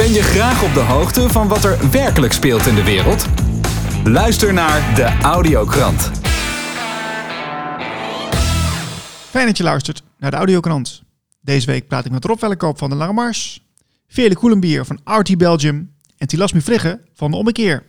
Ben 0.00 0.12
je 0.12 0.22
graag 0.22 0.64
op 0.68 0.74
de 0.74 0.80
hoogte 0.94 1.20
van 1.20 1.48
wat 1.48 1.64
er 1.64 1.90
werkelijk 1.90 2.32
speelt 2.32 2.66
in 2.66 2.74
de 2.74 2.84
wereld? 2.84 3.20
Luister 4.04 4.52
naar 4.52 4.80
de 4.94 5.08
Audiokrant. 5.22 6.00
Fijn 9.30 9.46
dat 9.46 9.56
je 9.56 9.62
luistert 9.62 10.02
naar 10.18 10.30
de 10.30 10.36
Audiokrant. 10.36 11.02
Deze 11.42 11.66
week 11.66 11.88
praat 11.88 12.04
ik 12.04 12.12
met 12.12 12.24
Rob 12.24 12.40
Wellekoop 12.40 12.78
van 12.78 12.90
de 12.90 12.96
Lange 12.96 13.12
Mars, 13.12 13.60
Veerle 14.08 14.34
Koelenbier 14.34 14.84
van 14.84 15.00
RT 15.04 15.38
Belgium 15.38 15.94
en 16.18 16.26
Tilasmi 16.26 16.60
Vliggen 16.60 17.00
van 17.14 17.30
de 17.30 17.36
Ommekeer. 17.36 17.82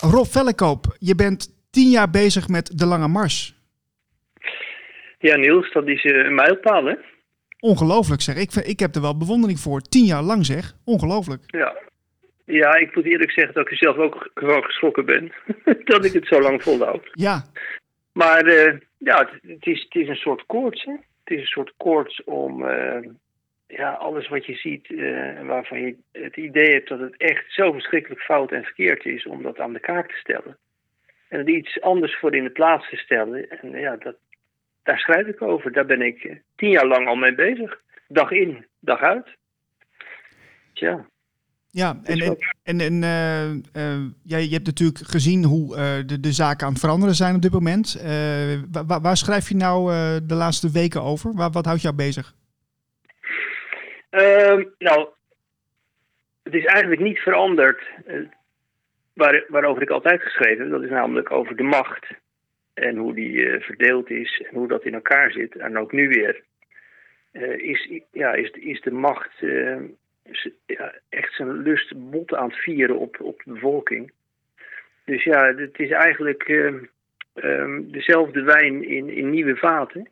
Rob 0.00 0.26
Vellekoop, 0.26 0.96
je 0.98 1.14
bent 1.14 1.48
tien 1.70 1.90
jaar 1.90 2.10
bezig 2.10 2.48
met 2.48 2.78
de 2.78 2.86
Lange 2.86 3.08
Mars. 3.08 3.54
Ja, 5.18 5.36
Niels, 5.36 5.72
dat 5.72 5.86
is 5.86 6.04
eh, 6.04 6.24
een 6.24 6.34
mijlpaal, 6.34 6.84
hè? 6.84 6.94
Ongelooflijk 7.60 8.20
zeg. 8.20 8.36
Ik, 8.36 8.54
ik 8.54 8.80
heb 8.80 8.94
er 8.94 9.00
wel 9.00 9.16
bewondering 9.16 9.58
voor. 9.58 9.80
Tien 9.80 10.04
jaar 10.04 10.22
lang 10.22 10.46
zeg. 10.46 10.72
Ongelooflijk. 10.84 11.42
Ja. 11.46 11.76
Ja, 12.44 12.74
ik 12.74 12.94
moet 12.94 13.04
eerlijk 13.04 13.30
zeggen 13.30 13.54
dat 13.54 13.70
ik 13.70 13.78
zelf 13.78 13.96
ook 13.96 14.30
gewoon 14.34 14.62
geschrokken 14.62 15.04
ben. 15.04 15.32
dat 15.84 16.04
ik 16.04 16.12
het 16.12 16.26
zo 16.26 16.40
lang 16.40 16.62
volhoud. 16.62 17.08
Ja. 17.12 17.42
Maar 18.12 18.46
uh, 18.46 18.78
ja, 18.98 19.30
het, 19.42 19.66
is, 19.66 19.82
het 19.82 20.02
is 20.02 20.08
een 20.08 20.16
soort 20.16 20.46
koorts, 20.46 20.84
hè? 20.84 20.92
Het 20.92 21.38
is 21.38 21.40
een 21.40 21.46
soort 21.46 21.72
koorts 21.76 22.24
om 22.24 22.62
uh, 22.62 22.98
ja, 23.66 23.92
alles 23.92 24.28
wat 24.28 24.46
je 24.46 24.54
ziet 24.54 24.88
uh, 24.88 25.42
waarvan 25.42 25.80
je 25.80 25.96
het 26.12 26.36
idee 26.36 26.72
hebt 26.72 26.88
dat 26.88 27.00
het 27.00 27.16
echt 27.16 27.44
zo 27.48 27.72
verschrikkelijk 27.72 28.20
fout 28.20 28.52
en 28.52 28.64
verkeerd 28.64 29.04
is 29.04 29.26
om 29.26 29.42
dat 29.42 29.58
aan 29.58 29.72
de 29.72 29.80
kaak 29.80 30.08
te 30.08 30.18
stellen. 30.18 30.56
En 31.28 31.38
er 31.38 31.48
iets 31.48 31.80
anders 31.80 32.18
voor 32.18 32.34
in 32.34 32.44
de 32.44 32.50
plaats 32.50 32.88
te 32.88 32.96
stellen. 32.96 33.50
En 33.50 33.70
ja, 33.70 33.96
dat, 33.96 34.16
daar 34.82 34.98
schrijf 34.98 35.26
ik 35.26 35.42
over. 35.42 35.72
Daar 35.72 35.86
ben 35.86 36.02
ik 36.02 36.24
eh, 36.24 36.36
tien 36.56 36.70
jaar 36.70 36.86
lang 36.86 37.08
al 37.08 37.14
mee 37.14 37.34
bezig. 37.34 37.80
Dag 38.08 38.30
in, 38.30 38.66
dag 38.78 39.00
uit. 39.00 39.26
Tja. 40.72 41.06
Ja, 41.72 42.00
en, 42.04 42.18
en, 42.18 42.38
en, 42.62 42.80
en 42.80 43.02
uh, 43.02 43.50
uh, 43.84 44.06
jij, 44.22 44.42
je 44.42 44.52
hebt 44.52 44.66
natuurlijk 44.66 44.98
gezien 44.98 45.44
hoe 45.44 45.76
uh, 45.76 46.06
de, 46.06 46.20
de 46.20 46.32
zaken 46.32 46.66
aan 46.66 46.72
het 46.72 46.80
veranderen 46.80 47.14
zijn 47.14 47.34
op 47.34 47.42
dit 47.42 47.52
moment. 47.52 48.02
Waar, 48.86 49.00
waar, 49.00 49.16
schrijf 49.16 49.48
je 49.48 49.54
nou 49.54 49.90
de 50.26 50.34
laatste 50.34 50.70
weken 50.70 51.02
over? 51.02 51.34
Waar, 51.34 51.50
wat 51.50 51.64
houdt 51.64 51.82
jou 51.82 51.94
bezig? 51.94 52.34
Ehm, 54.10 54.64
nou, 54.78 55.08
het 56.42 56.54
is 56.54 56.64
eigenlijk 56.64 57.00
niet 57.00 57.18
veranderd 57.18 57.82
waar, 59.12 59.44
waarover 59.48 59.82
ik 59.82 59.90
altijd 59.90 60.22
geschreven 60.22 60.62
heb. 60.62 60.70
Dat 60.70 60.82
is 60.82 60.90
namelijk 60.90 61.30
over 61.30 61.56
de 61.56 61.62
macht 61.62 62.06
en 62.74 62.96
hoe 62.96 63.14
die 63.14 63.32
uh, 63.32 63.60
verdeeld 63.60 64.10
is 64.10 64.42
en 64.48 64.56
hoe 64.56 64.68
dat 64.68 64.84
in 64.84 64.94
elkaar 64.94 65.32
zit. 65.32 65.56
En 65.56 65.78
ook 65.78 65.92
nu 65.92 66.08
weer 66.08 66.42
uh, 67.32 67.58
is, 67.58 67.90
ja, 68.12 68.32
is, 68.32 68.50
is 68.50 68.80
de 68.80 68.90
macht 68.90 69.40
uh, 69.40 69.76
ja, 70.66 70.94
echt 71.08 71.34
zijn 71.34 71.62
lust 71.62 72.10
bot 72.10 72.34
aan 72.34 72.48
het 72.48 72.58
vieren 72.58 72.98
op, 72.98 73.20
op 73.20 73.42
de 73.44 73.52
bevolking. 73.52 74.12
Dus 75.04 75.24
ja, 75.24 75.54
het 75.54 75.78
is 75.78 75.90
eigenlijk 75.90 76.48
um, 76.48 77.90
dezelfde 77.90 78.42
wijn 78.42 78.88
in, 78.88 79.08
in 79.08 79.30
nieuwe 79.30 79.56
vaten. 79.56 80.08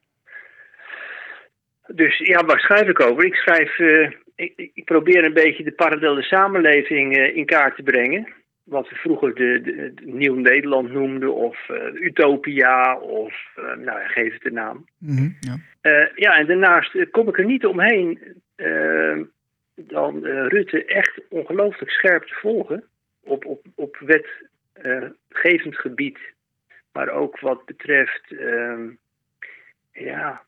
Dus 1.86 2.18
ja, 2.18 2.44
waar 2.44 2.60
schrijf 2.60 2.88
ik 2.88 3.00
over? 3.00 3.24
Ik 3.24 3.34
schrijf, 3.34 3.78
ik, 4.34 4.70
ik, 4.74 4.84
probeer 4.84 5.24
een 5.24 5.32
beetje 5.32 5.64
de 5.64 5.72
parallele 5.72 6.22
samenleving 6.22 7.16
in 7.16 7.46
kaart 7.46 7.76
te 7.76 7.82
brengen 7.82 8.28
wat 8.68 8.88
we 8.88 8.94
vroeger 8.94 9.34
de, 9.34 9.60
de, 9.60 9.94
de 9.94 10.06
Nieuw 10.06 10.34
Nederland 10.34 10.92
noemden, 10.92 11.34
of 11.34 11.68
uh, 11.68 11.94
Utopia, 11.94 12.98
of 12.98 13.34
uh, 13.58 13.64
nou 13.64 14.00
ja, 14.00 14.06
geef 14.06 14.32
het 14.32 14.42
de 14.42 14.50
naam. 14.50 14.86
Mm 14.98 15.16
-hmm, 15.16 15.36
ja. 15.40 15.56
Uh, 15.82 16.08
ja, 16.14 16.38
en 16.38 16.46
daarnaast 16.46 17.10
kom 17.10 17.28
ik 17.28 17.38
er 17.38 17.44
niet 17.44 17.66
omheen 17.66 18.18
dan 19.74 20.24
Rutte 20.24 20.84
echt 20.84 21.20
ongelooflijk 21.28 21.90
scherp 21.90 22.24
te 22.24 22.34
volgen 22.34 22.84
op, 23.20 23.44
op, 23.44 23.66
op 23.74 23.96
wetgevend 23.98 25.78
gebied, 25.78 26.18
maar 26.92 27.08
ook 27.08 27.40
wat 27.40 27.64
betreft 27.64 28.34
ja, 29.92 30.42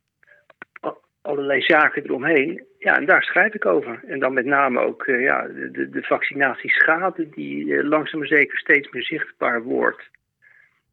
allerlei 1.23 1.63
zaken 1.63 2.03
eromheen. 2.05 2.65
Ja, 2.79 2.97
en 2.97 3.07
daar 3.07 3.23
schrijf 3.23 3.55
ik 3.55 3.67
over. 3.67 4.01
En 4.07 4.19
dan 4.19 4.33
met 4.33 4.45
name 4.45 4.81
ook 4.81 5.07
uh, 5.07 5.23
ja, 5.23 5.47
de, 5.73 5.89
de 5.91 6.03
vaccinatieschade 6.03 7.29
die 7.29 7.65
uh, 7.65 7.89
langzaam 7.89 8.19
maar 8.19 8.29
zeker 8.29 8.59
steeds 8.59 8.91
meer 8.91 9.05
zichtbaar 9.05 9.63
wordt. 9.63 10.11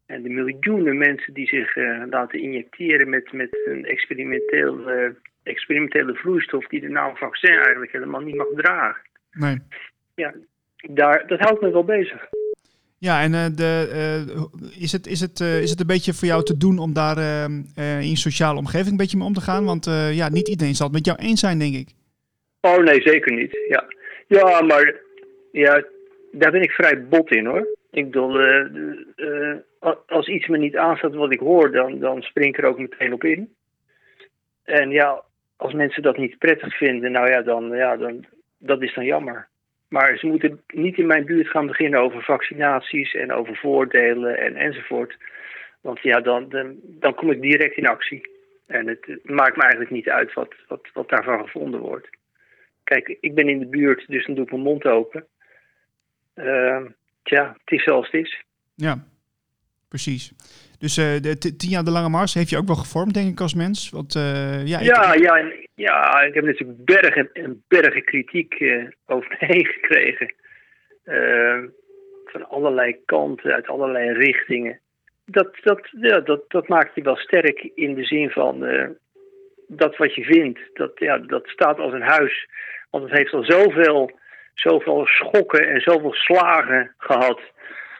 En 0.06 0.22
de 0.22 0.28
miljoenen 0.28 0.98
mensen 0.98 1.34
die 1.34 1.46
zich 1.46 1.76
uh, 1.76 2.02
laten 2.10 2.40
injecteren 2.40 3.08
met, 3.08 3.32
met 3.32 3.58
een 3.64 3.84
experimenteel, 3.84 4.90
experimentele 5.42 6.14
vloeistof 6.14 6.66
die 6.66 6.80
de 6.80 6.88
naam 6.88 7.16
vaccin 7.16 7.54
eigenlijk 7.54 7.92
helemaal 7.92 8.20
niet 8.20 8.36
mag 8.36 8.46
dragen. 8.54 9.02
Nee. 9.32 9.58
Ja, 10.14 10.34
daar, 10.88 11.26
dat 11.26 11.40
houdt 11.40 11.60
me 11.60 11.70
wel 11.70 11.84
bezig. 11.84 12.28
Ja, 12.98 13.22
en 13.22 13.32
uh, 13.32 13.46
de, 13.54 13.88
uh, 14.36 14.82
is, 14.82 14.92
het, 14.92 15.06
is, 15.06 15.20
het, 15.20 15.40
uh, 15.40 15.62
is 15.62 15.70
het 15.70 15.80
een 15.80 15.86
beetje 15.86 16.14
voor 16.14 16.28
jou 16.28 16.44
te 16.44 16.56
doen 16.56 16.78
om 16.78 16.92
daar 16.92 17.18
in 17.76 18.08
je 18.08 18.16
sociale 18.16 18.58
omgeving 18.58 18.90
een 18.90 18.96
beetje 18.96 19.16
mee 19.16 19.26
om 19.26 19.34
te 19.34 19.40
gaan? 19.40 19.64
Want 19.64 19.84
ja, 20.12 20.28
niet 20.28 20.48
iedereen 20.48 20.74
zal 20.74 20.86
het 20.86 20.94
met 20.94 21.04
jou 21.04 21.18
eens 21.18 21.40
zijn, 21.40 21.58
denk 21.58 21.74
ik. 21.74 21.88
Oh 22.60 22.76
nee, 22.76 23.00
zeker 23.00 23.32
niet. 23.32 23.58
Ja, 23.68 23.84
ja 24.26 24.62
maar 24.62 24.94
ja, 25.52 25.84
daar 26.32 26.50
ben 26.50 26.62
ik 26.62 26.70
vrij 26.70 27.06
bot 27.06 27.30
in 27.30 27.46
hoor. 27.46 27.66
Ik 27.90 28.04
bedoel, 28.04 28.40
als 30.06 30.28
iets 30.28 30.46
me 30.46 30.58
niet 30.58 30.76
aanstaat 30.76 31.14
wat 31.14 31.32
ik 31.32 31.40
hoor, 31.40 31.72
dan, 31.72 31.98
dan 31.98 32.22
spring 32.22 32.46
ik 32.46 32.58
er 32.58 32.68
ook 32.68 32.78
meteen 32.78 33.12
op 33.12 33.24
in. 33.24 33.54
En 34.64 34.90
ja, 34.90 35.22
als 35.56 35.72
mensen 35.72 36.02
dat 36.02 36.16
niet 36.16 36.38
prettig 36.38 36.76
vinden, 36.76 37.12
nou 37.12 37.30
ja, 37.30 37.42
dan, 37.42 37.68
ja, 37.68 37.96
dan 37.96 38.24
dat 38.58 38.82
is 38.82 38.94
dan 38.94 39.04
jammer. 39.04 39.48
Maar 39.88 40.18
ze 40.18 40.26
moeten 40.26 40.62
niet 40.66 40.98
in 40.98 41.06
mijn 41.06 41.24
buurt 41.24 41.48
gaan 41.48 41.66
beginnen 41.66 42.00
over 42.00 42.22
vaccinaties 42.22 43.14
en 43.14 43.32
over 43.32 43.56
voordelen 43.56 44.38
en, 44.38 44.56
enzovoort. 44.56 45.16
Want 45.80 46.00
ja, 46.00 46.20
dan, 46.20 46.48
dan, 46.48 46.76
dan 46.82 47.14
kom 47.14 47.30
ik 47.30 47.40
direct 47.40 47.76
in 47.76 47.86
actie. 47.86 48.28
En 48.66 48.86
het, 48.86 49.18
maakt 49.22 49.56
me 49.56 49.62
eigenlijk 49.62 49.90
niet 49.90 50.08
uit 50.08 50.32
wat, 50.32 50.54
wat, 50.68 50.88
wat 50.92 51.08
daarvan 51.08 51.40
gevonden 51.40 51.80
wordt. 51.80 52.08
Kijk, 52.84 53.16
ik 53.20 53.34
ben 53.34 53.48
in 53.48 53.58
de 53.58 53.66
buurt, 53.66 54.04
dus 54.06 54.26
dan 54.26 54.34
doe 54.34 54.44
ik 54.44 54.50
mijn 54.50 54.62
mond 54.62 54.84
open. 54.84 55.26
Uh, 56.34 56.84
tja, 57.22 57.56
het 57.64 57.72
is 57.72 57.82
zoals 57.82 58.10
het 58.10 58.20
is. 58.20 58.42
Ja, 58.74 59.04
precies. 59.88 60.32
Dus 60.78 60.98
uh, 60.98 61.20
de 61.20 61.38
tien 61.56 61.70
jaar 61.70 61.84
de 61.84 61.90
lange 61.90 62.08
mars 62.08 62.34
heeft 62.34 62.50
je 62.50 62.56
ook 62.56 62.66
wel 62.66 62.76
gevormd, 62.76 63.14
denk 63.14 63.30
ik, 63.30 63.40
als 63.40 63.54
mens. 63.54 63.90
Want, 63.90 64.14
uh, 64.14 64.66
ja, 64.66 64.80
ja, 64.80 65.12
ik... 65.12 65.22
ja, 65.22 65.36
ja, 65.36 65.52
ik 66.26 66.34
heb 66.34 66.44
natuurlijk 66.44 66.84
bergen 66.84 67.30
en 67.32 67.64
bergen 67.68 68.04
kritiek 68.04 68.60
uh, 68.60 68.88
over 69.06 69.36
gekregen. 69.74 70.34
van 72.24 72.48
allerlei 72.48 72.96
kanten, 73.04 73.52
uit 73.52 73.68
allerlei 73.68 74.12
richtingen. 74.12 74.80
Dat, 75.24 75.56
dat, 75.62 75.88
ja, 75.90 76.20
dat, 76.20 76.50
dat 76.50 76.68
maakt 76.68 76.94
je 76.94 77.02
wel 77.02 77.16
sterk 77.16 77.70
in 77.74 77.94
de 77.94 78.04
zin 78.04 78.30
van 78.30 78.64
dat 79.68 79.96
wat 79.96 80.14
je 80.14 80.24
vindt, 80.24 80.60
dat, 80.72 80.92
ja, 80.94 81.18
dat 81.18 81.48
staat 81.48 81.78
als 81.78 81.92
een 81.92 82.02
huis. 82.02 82.48
Want 82.90 83.04
het 83.04 83.18
heeft 83.18 83.32
al 83.32 83.44
zoveel, 83.44 84.18
zoveel 84.54 85.06
schokken 85.06 85.68
en 85.68 85.80
zoveel 85.80 86.14
slagen 86.14 86.94
gehad. 86.98 87.40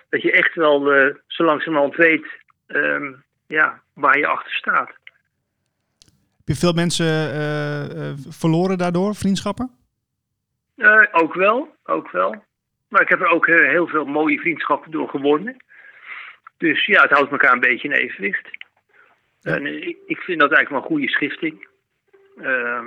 Dat 0.08 0.22
je 0.22 0.32
echt 0.32 0.54
wel 0.54 0.94
uh, 0.96 1.14
zo 1.26 1.44
langzamerhand 1.44 1.96
weet 1.96 2.26
um, 2.66 3.24
ja, 3.46 3.82
waar 3.94 4.18
je 4.18 4.26
achter 4.26 4.52
staat. 4.52 4.90
Heb 6.48 6.56
je 6.56 6.66
veel 6.66 6.82
mensen 6.84 7.06
uh, 7.06 7.84
uh, 7.96 8.12
verloren 8.28 8.78
daardoor, 8.78 9.14
vriendschappen? 9.14 9.70
Uh, 10.76 11.06
ook 11.12 11.34
wel, 11.34 11.76
ook 11.84 12.10
wel. 12.10 12.44
Maar 12.88 13.02
ik 13.02 13.08
heb 13.08 13.20
er 13.20 13.28
ook 13.28 13.46
heel 13.46 13.86
veel 13.86 14.04
mooie 14.04 14.38
vriendschappen 14.38 14.90
door 14.90 15.08
gewonnen. 15.08 15.56
Dus 16.56 16.86
ja, 16.86 17.02
het 17.02 17.10
houdt 17.10 17.30
elkaar 17.30 17.52
een 17.52 17.60
beetje 17.60 17.88
in 17.88 17.94
evenwicht. 17.94 18.48
Ja. 19.40 19.54
En 19.54 19.66
ik, 20.06 20.18
vind 20.18 20.40
dat 20.40 20.52
eigenlijk 20.52 20.68
wel 20.68 20.78
een 20.78 20.86
goede 20.86 21.08
schifting. 21.08 21.68
Ehm, 22.36 22.86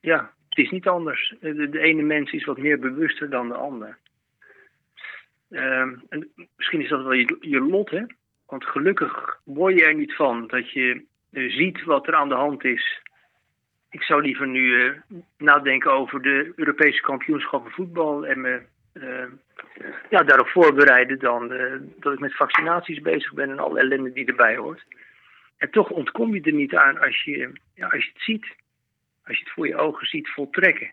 ja, 0.00 0.32
het 0.48 0.58
is 0.58 0.70
niet 0.70 0.88
anders. 0.88 1.34
De, 1.40 1.68
de, 1.68 1.80
ene 1.80 2.02
mens 2.02 2.32
is 2.32 2.44
wat 2.44 2.58
meer 2.58 2.78
bewuster 2.78 3.30
dan 3.30 3.48
de 3.48 3.54
ander. 3.54 3.98
Um, 5.50 6.02
en 6.08 6.32
misschien 6.56 6.82
is 6.82 6.88
dat 6.88 7.02
wel 7.02 7.12
je, 7.12 7.36
je, 7.40 7.60
lot, 7.60 7.90
hè? 7.90 8.02
Want 8.46 8.64
gelukkig 8.64 9.40
word 9.44 9.78
je 9.78 9.84
er 9.84 9.94
niet 9.94 10.14
van 10.14 10.46
dat 10.46 10.70
je 10.70 11.04
ziet 11.36 11.84
wat 11.84 12.06
er 12.06 12.14
aan 12.14 12.28
de 12.28 12.34
hand 12.34 12.64
is. 12.64 13.00
Ik 13.90 14.02
zou 14.02 14.22
liever 14.22 14.46
nu 14.46 14.60
uh, 14.60 14.92
nadenken 15.38 15.92
over 15.92 16.22
de 16.22 16.52
Europese 16.56 17.00
kampioenschappen 17.00 17.72
voetbal 17.72 18.26
en 18.26 18.40
me 18.40 18.62
uh, 18.92 19.24
ja, 20.10 20.22
daarop 20.22 20.48
voorbereiden 20.48 21.18
dan 21.18 21.48
dat 22.00 22.12
ik 22.12 22.18
met 22.18 22.36
vaccinaties 22.36 23.00
bezig 23.00 23.32
ben 23.32 23.50
en 23.50 23.58
alle 23.58 23.78
ellende 23.78 24.12
die 24.12 24.26
erbij 24.26 24.56
hoort. 24.56 24.84
En 25.56 25.70
toch 25.70 25.90
ontkom 25.90 26.34
je 26.34 26.40
er 26.40 26.52
niet 26.52 26.74
aan 26.74 26.98
als 26.98 27.22
je, 27.22 27.52
ja, 27.74 27.88
als 27.88 28.04
je 28.04 28.10
het 28.12 28.22
ziet. 28.22 28.46
Als 29.24 29.36
je 29.36 29.44
het 29.44 29.52
voor 29.52 29.66
je 29.66 29.76
ogen 29.76 30.06
ziet 30.06 30.28
voltrekken 30.28 30.90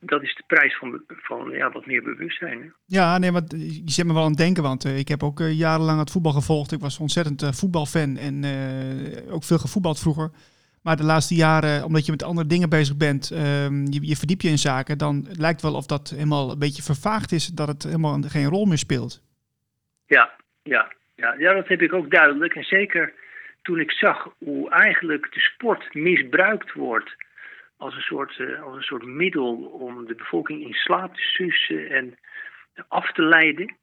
dat 0.00 0.22
is 0.22 0.34
de 0.34 0.42
prijs 0.46 0.76
van, 0.76 1.02
van 1.08 1.50
ja, 1.50 1.70
wat 1.70 1.86
meer 1.86 2.02
bewustzijn. 2.02 2.60
Hè? 2.60 2.68
Ja, 2.86 3.18
nee, 3.18 3.32
maar 3.32 3.42
je 3.56 3.82
zet 3.84 4.06
me 4.06 4.12
wel 4.12 4.22
aan 4.22 4.28
het 4.28 4.38
denken, 4.38 4.62
want 4.62 4.86
uh, 4.86 4.98
ik 4.98 5.08
heb 5.08 5.22
ook 5.22 5.40
uh, 5.40 5.58
jarenlang 5.58 5.98
het 5.98 6.10
voetbal 6.10 6.32
gevolgd. 6.32 6.72
Ik 6.72 6.80
was 6.80 6.98
ontzettend 6.98 7.42
uh, 7.42 7.52
voetbalfan 7.52 8.16
en 8.16 8.44
ook 9.30 9.44
veel 9.44 9.58
gevoetbald 9.58 10.00
vroeger. 10.00 10.30
Maar 10.82 10.96
de 10.96 11.04
laatste 11.04 11.34
jaren, 11.34 11.84
omdat 11.84 12.04
je 12.06 12.10
met 12.12 12.22
andere 12.22 12.48
dingen 12.48 12.68
bezig 12.68 12.96
bent, 12.96 13.30
ehm, 13.30 13.84
je, 13.92 14.06
je 14.06 14.16
verdiep 14.16 14.40
je 14.40 14.48
in 14.48 14.58
zaken, 14.58 14.98
dan 14.98 15.26
lijkt 15.38 15.62
wel 15.62 15.74
of 15.74 15.86
dat 15.86 16.10
helemaal 16.10 16.50
een 16.50 16.58
beetje 16.58 16.82
vervaagd 16.82 17.32
is, 17.32 17.46
dat 17.46 17.68
het 17.68 17.82
helemaal 17.82 18.20
geen 18.22 18.48
rol 18.48 18.64
meer 18.64 18.78
speelt. 18.78 19.22
Ja, 20.06 20.30
ja, 20.62 20.92
ja, 21.14 21.34
ja, 21.38 21.52
dat 21.52 21.68
heb 21.68 21.82
ik 21.82 21.92
ook 21.92 22.10
duidelijk. 22.10 22.54
En 22.54 22.64
zeker 22.64 23.12
toen 23.62 23.80
ik 23.80 23.90
zag 23.90 24.28
hoe 24.38 24.70
eigenlijk 24.70 25.32
de 25.32 25.40
sport 25.40 25.94
misbruikt 25.94 26.72
wordt 26.72 27.16
als 27.78 27.94
een 27.94 28.02
soort, 28.02 28.38
uh, 28.38 28.62
als 28.62 28.76
een 28.76 28.82
soort 28.82 29.04
middel 29.04 29.54
om 29.56 30.06
de 30.06 30.14
bevolking 30.14 30.66
in 30.66 30.72
slaap 30.72 31.14
te 31.14 31.22
sussen 31.22 31.90
en 31.90 32.18
af 32.88 33.12
te 33.12 33.22
leiden. 33.22 33.76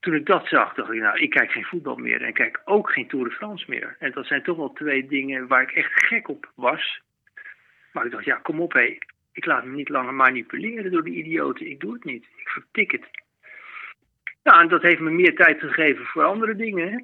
Toen 0.00 0.14
ik 0.14 0.26
dat 0.26 0.46
zag, 0.46 0.74
dacht 0.74 0.92
ik, 0.92 1.00
nou, 1.00 1.18
ik 1.18 1.30
kijk 1.30 1.50
geen 1.50 1.64
voetbal 1.64 1.96
meer 1.96 2.22
en 2.22 2.32
kijk 2.32 2.60
ook 2.64 2.90
geen 2.90 3.08
Tour 3.08 3.28
de 3.28 3.34
France 3.34 3.64
meer. 3.68 3.96
En 3.98 4.12
dat 4.12 4.26
zijn 4.26 4.42
toch 4.42 4.56
wel 4.56 4.72
twee 4.72 5.06
dingen 5.06 5.46
waar 5.46 5.62
ik 5.62 5.70
echt 5.70 5.92
gek 5.92 6.28
op 6.28 6.50
was. 6.54 7.00
Maar 7.92 8.04
ik 8.04 8.10
dacht, 8.10 8.24
ja, 8.24 8.36
kom 8.36 8.60
op 8.60 8.72
hé, 8.72 8.98
ik 9.32 9.44
laat 9.44 9.64
me 9.64 9.74
niet 9.74 9.88
langer 9.88 10.14
manipuleren 10.14 10.90
door 10.90 11.04
die 11.04 11.24
idioten. 11.24 11.70
Ik 11.70 11.80
doe 11.80 11.92
het 11.92 12.04
niet, 12.04 12.24
ik 12.36 12.48
vertik 12.48 12.90
het. 12.90 13.04
Nou, 14.42 14.60
en 14.60 14.68
dat 14.68 14.82
heeft 14.82 15.00
me 15.00 15.10
meer 15.10 15.34
tijd 15.34 15.60
gegeven 15.60 16.04
voor 16.04 16.24
andere 16.24 16.56
dingen. 16.56 16.92
Hè? 16.92 16.98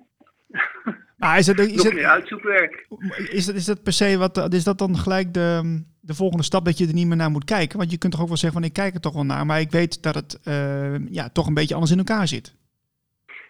Maar 1.16 1.38
is 1.38 1.48
is 1.48 1.74
Nog 1.74 1.84
het, 1.84 1.94
meer 1.94 2.06
uitzoekwerk. 2.06 2.86
is, 3.30 3.46
dat, 3.46 3.54
is 3.54 3.64
dat 3.64 3.82
per 3.82 3.92
se 3.92 4.18
wat, 4.18 4.54
is 4.54 4.64
dat 4.64 4.78
dan 4.78 4.96
gelijk 4.96 5.34
de, 5.34 5.82
de 6.04 6.14
volgende 6.14 6.44
stap 6.44 6.64
dat 6.64 6.78
je 6.78 6.86
er 6.86 6.94
niet 6.94 7.06
meer 7.06 7.16
naar 7.16 7.30
moet 7.30 7.44
kijken? 7.44 7.78
Want 7.78 7.90
je 7.90 7.98
kunt 7.98 8.12
toch 8.12 8.22
ook 8.22 8.28
wel 8.28 8.36
zeggen 8.36 8.60
van 8.60 8.68
ik 8.68 8.74
kijk 8.74 8.94
er 8.94 9.00
toch 9.00 9.14
wel 9.14 9.24
naar, 9.24 9.46
maar 9.46 9.60
ik 9.60 9.70
weet 9.70 10.02
dat 10.02 10.14
het 10.14 10.40
uh, 10.48 11.08
ja, 11.08 11.28
toch 11.28 11.46
een 11.46 11.54
beetje 11.54 11.74
anders 11.74 11.92
in 11.92 11.98
elkaar 11.98 12.28
zit. 12.28 12.54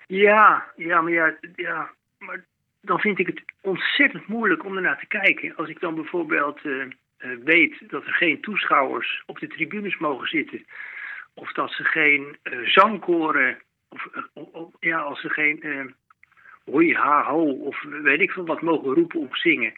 Ja, 0.07 0.65
ja, 0.77 1.01
maar 1.01 1.13
ja, 1.13 1.35
ja, 1.57 1.91
maar 2.19 2.45
dan 2.81 2.99
vind 2.99 3.19
ik 3.19 3.27
het 3.27 3.43
ontzettend 3.61 4.27
moeilijk 4.27 4.65
om 4.65 4.77
ernaar 4.77 4.99
te 4.99 5.07
kijken. 5.07 5.57
Als 5.57 5.69
ik 5.69 5.81
dan 5.81 5.95
bijvoorbeeld 5.95 6.65
uh, 6.65 6.85
uh, 7.19 7.45
weet 7.45 7.91
dat 7.91 8.07
er 8.07 8.13
geen 8.13 8.41
toeschouwers 8.41 9.23
op 9.27 9.39
de 9.39 9.47
tribunes 9.47 9.99
mogen 9.99 10.29
zitten, 10.29 10.67
of 11.35 11.53
dat 11.53 11.71
ze 11.73 11.85
geen 11.85 12.37
zangkoren, 12.65 13.59
of, 13.89 14.09
ja, 14.81 14.99
als 14.99 15.21
ze 15.21 15.29
geen 15.29 15.95
hoi, 16.65 16.95
ha, 16.95 17.25
ho, 17.25 17.43
of 17.43 17.83
weet 18.03 18.21
ik 18.21 18.31
veel 18.31 18.47
wat 18.47 18.63
mogen 18.63 18.95
roepen 18.95 19.21
of 19.21 19.39
zingen. 19.39 19.73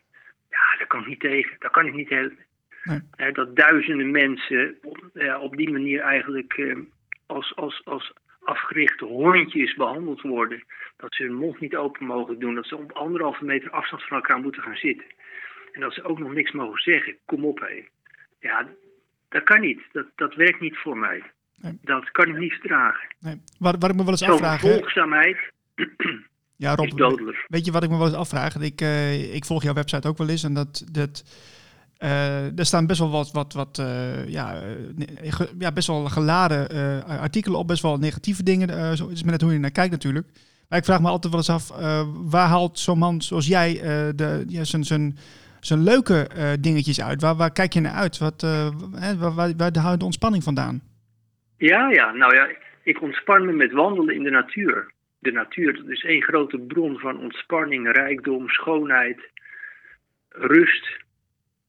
Ja, 0.50 0.78
daar 0.78 0.86
kan 0.86 1.00
ik 1.00 1.06
niet 1.06 1.20
tegen. 1.20 1.56
Daar 1.58 1.70
kan 1.70 1.86
ik 1.86 1.94
niet. 1.94 2.08
Nee. 2.84 3.32
dat 3.32 3.56
duizenden 3.56 4.10
mensen 4.10 4.76
op, 5.40 5.56
die 5.56 5.70
manier 5.70 6.00
eigenlijk 6.00 6.56
uh, 6.56 6.76
als, 7.26 7.56
als, 7.56 7.82
als 7.84 8.12
afgerichte 8.42 9.04
hondjes 9.04 9.74
behandeld 9.74 10.20
worden. 10.20 10.64
Dat 10.96 11.14
ze 11.14 11.22
hun 11.22 11.34
mond 11.34 11.60
niet 11.60 11.76
open 11.76 12.06
mogen 12.06 12.38
doen. 12.38 12.54
Dat 12.54 12.66
ze 12.66 12.76
op 12.76 12.92
anderhalve 12.92 13.44
meter 13.44 13.70
afstand 13.70 14.02
van 14.02 14.16
elkaar 14.16 14.40
moeten 14.40 14.62
gaan 14.62 14.76
zitten. 14.76 15.06
En 15.72 15.80
dat 15.80 15.94
ze 15.94 16.04
ook 16.04 16.18
nog 16.18 16.32
niks 16.32 16.52
mogen 16.52 16.82
zeggen. 16.82 17.16
Kom 17.24 17.44
op, 17.44 17.60
hé. 17.60 17.84
Ja, 18.40 18.68
dat 19.28 19.42
kan 19.42 19.60
niet. 19.60 19.80
Dat, 19.92 20.06
dat 20.14 20.34
werkt 20.34 20.60
niet 20.60 20.76
voor 20.76 20.98
mij. 20.98 21.22
Nee. 21.56 21.78
Dat 21.82 22.10
kan 22.10 22.28
ik 22.28 22.38
niet 22.38 22.52
verdragen. 22.52 23.08
Nee. 23.20 23.40
Wat, 23.58 23.76
wat 23.78 23.90
ik 23.90 23.96
me 23.96 24.02
wel 24.02 24.10
eens 24.10 24.20
Zo'n 24.20 24.30
afvraag... 24.30 24.60
volgzaamheid 24.60 25.38
ja, 26.56 26.74
Rob, 26.74 26.86
is 26.86 26.94
dodelijk. 26.94 27.44
Weet 27.48 27.64
je 27.64 27.72
wat 27.72 27.82
ik 27.82 27.90
me 27.90 27.96
wel 27.96 28.06
eens 28.06 28.16
afvraag? 28.16 28.56
Ik, 28.56 28.80
uh, 28.80 29.34
ik 29.34 29.44
volg 29.44 29.62
jouw 29.62 29.74
website 29.74 30.08
ook 30.08 30.18
wel 30.18 30.28
eens 30.28 30.44
en 30.44 30.54
dat... 30.54 30.88
dat 30.92 31.24
uh, 31.98 32.58
er 32.58 32.66
staan 32.66 32.86
best 32.86 32.98
wel 32.98 33.10
wat, 33.10 33.32
wat, 33.32 33.52
wat 33.52 33.78
uh, 33.78 34.28
ja, 34.28 34.62
ge, 35.22 35.48
ja, 35.58 35.72
best 35.72 35.86
wel 35.86 36.04
geladen 36.04 36.68
artikelen 37.06 37.58
op, 37.58 37.66
best 37.66 37.82
wel 37.82 37.96
negatieve 37.98 38.42
dingen. 38.42 38.96
zo 38.96 39.08
is 39.08 39.22
het 39.24 39.40
hoe 39.40 39.52
je 39.52 39.58
naar 39.58 39.70
kijkt 39.70 39.90
natuurlijk. 39.90 40.26
Maar 40.68 40.78
ik 40.78 40.84
vraag 40.84 41.00
me 41.00 41.08
altijd 41.08 41.32
wel 41.32 41.42
eens 41.42 41.50
af, 41.50 41.68
waar 42.30 42.48
haalt 42.48 42.78
zo'n 42.78 42.98
man 42.98 43.22
zoals 43.22 43.46
jij 43.46 43.80
de, 44.14 44.44
ja, 44.48 44.64
zijn, 44.64 44.84
zijn, 44.84 45.16
zijn 45.60 45.82
leuke 45.82 46.28
dingetjes 46.60 47.02
uit? 47.02 47.20
Waar, 47.20 47.36
waar 47.36 47.52
kijk 47.52 47.72
je 47.72 47.80
naar 47.80 47.92
uit? 47.92 48.18
Wat, 48.18 48.42
waar, 48.90 49.34
waar, 49.34 49.52
waar 49.56 49.76
houdt 49.78 49.98
de 49.98 50.04
ontspanning 50.04 50.42
vandaan? 50.42 50.82
Ja, 51.56 51.90
ja, 51.90 52.12
nou 52.12 52.34
ja, 52.34 52.48
ik 52.82 53.02
ontspan 53.02 53.46
me 53.46 53.52
met 53.52 53.72
wandelen 53.72 54.14
in 54.14 54.22
de 54.22 54.30
natuur 54.30 54.92
de 55.24 55.32
natuur 55.32 55.76
dat 55.76 55.88
is 55.88 56.04
één 56.04 56.22
grote 56.22 56.58
bron 56.58 56.98
van 56.98 57.18
ontspanning, 57.18 57.92
rijkdom, 57.92 58.48
schoonheid, 58.48 59.20
rust. 60.28 61.03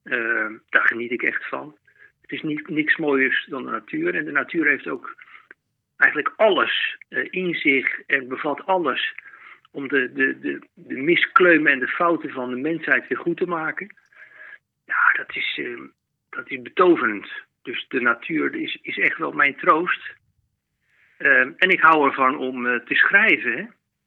Uh, 0.06 0.52
daar 0.69 0.88
geniet 0.88 1.12
ik 1.12 1.24
echt 1.24 1.48
van. 1.48 1.78
Het 2.22 2.31
is 2.31 2.42
niet, 2.42 2.68
niks 2.68 2.96
mooiers 2.96 3.46
dan 3.50 3.63
de 3.66 3.72
natuur. 3.72 4.16
En 4.16 4.25
de 4.25 4.31
natuur 4.31 4.68
heeft 4.68 4.88
ook 4.88 5.16
eigenlijk 5.98 6.34
alles 6.36 6.98
uh, 7.10 7.28
in 7.30 7.56
zich 7.56 8.00
en 8.02 8.28
bevat 8.28 8.66
alles 8.66 9.13
om 9.72 9.88
de, 9.88 10.13
de, 10.13 10.40
de, 10.40 10.60
de 10.74 10.96
miskleumen 10.96 11.72
en 11.72 11.80
de 11.80 11.88
fouten 11.88 12.30
van 12.30 12.50
de 12.50 12.56
mensheid 12.56 13.07
weer 13.07 13.18
goed 13.18 13.38
te 13.38 13.46
maken. 13.46 13.96
Ja, 14.86 15.13
dat 15.18 15.36
is, 15.36 15.57
uh, 15.57 15.81
dat 16.30 16.50
is 16.50 16.62
betoverend. 16.62 17.28
Dus 17.62 17.86
de 17.88 18.02
natuur 18.02 18.56
is, 18.56 18.80
is 18.81 18.98
echt 18.98 19.18
wel 19.18 19.31
mijn 19.31 19.56
troost. 19.56 20.13
En 21.57 21.69
ik 21.69 21.80
hou 21.80 22.07
ervan 22.07 22.38
om 22.38 22.63
te 22.63 22.96
schrijven. 22.96 23.52
Hè? 23.52 23.66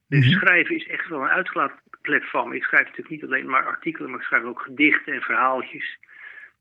Dus 0.08 0.26
mm 0.26 0.32
-hmm. 0.32 0.40
schrijven 0.40 0.76
is 0.76 0.86
echt 0.86 1.08
wel 1.08 1.22
een 1.22 1.28
uitlaatklep 1.28 1.87
me. 2.02 2.56
Ik 2.56 2.62
schrijf 2.62 2.84
natuurlijk 2.84 3.10
niet 3.10 3.24
alleen 3.24 3.48
maar 3.48 3.66
artikelen, 3.66 4.10
maar 4.10 4.20
ik 4.20 4.26
schrijf 4.26 4.44
ook 4.44 4.60
gedichten 4.60 5.12
en 5.12 5.20
verhaaltjes. 5.20 5.98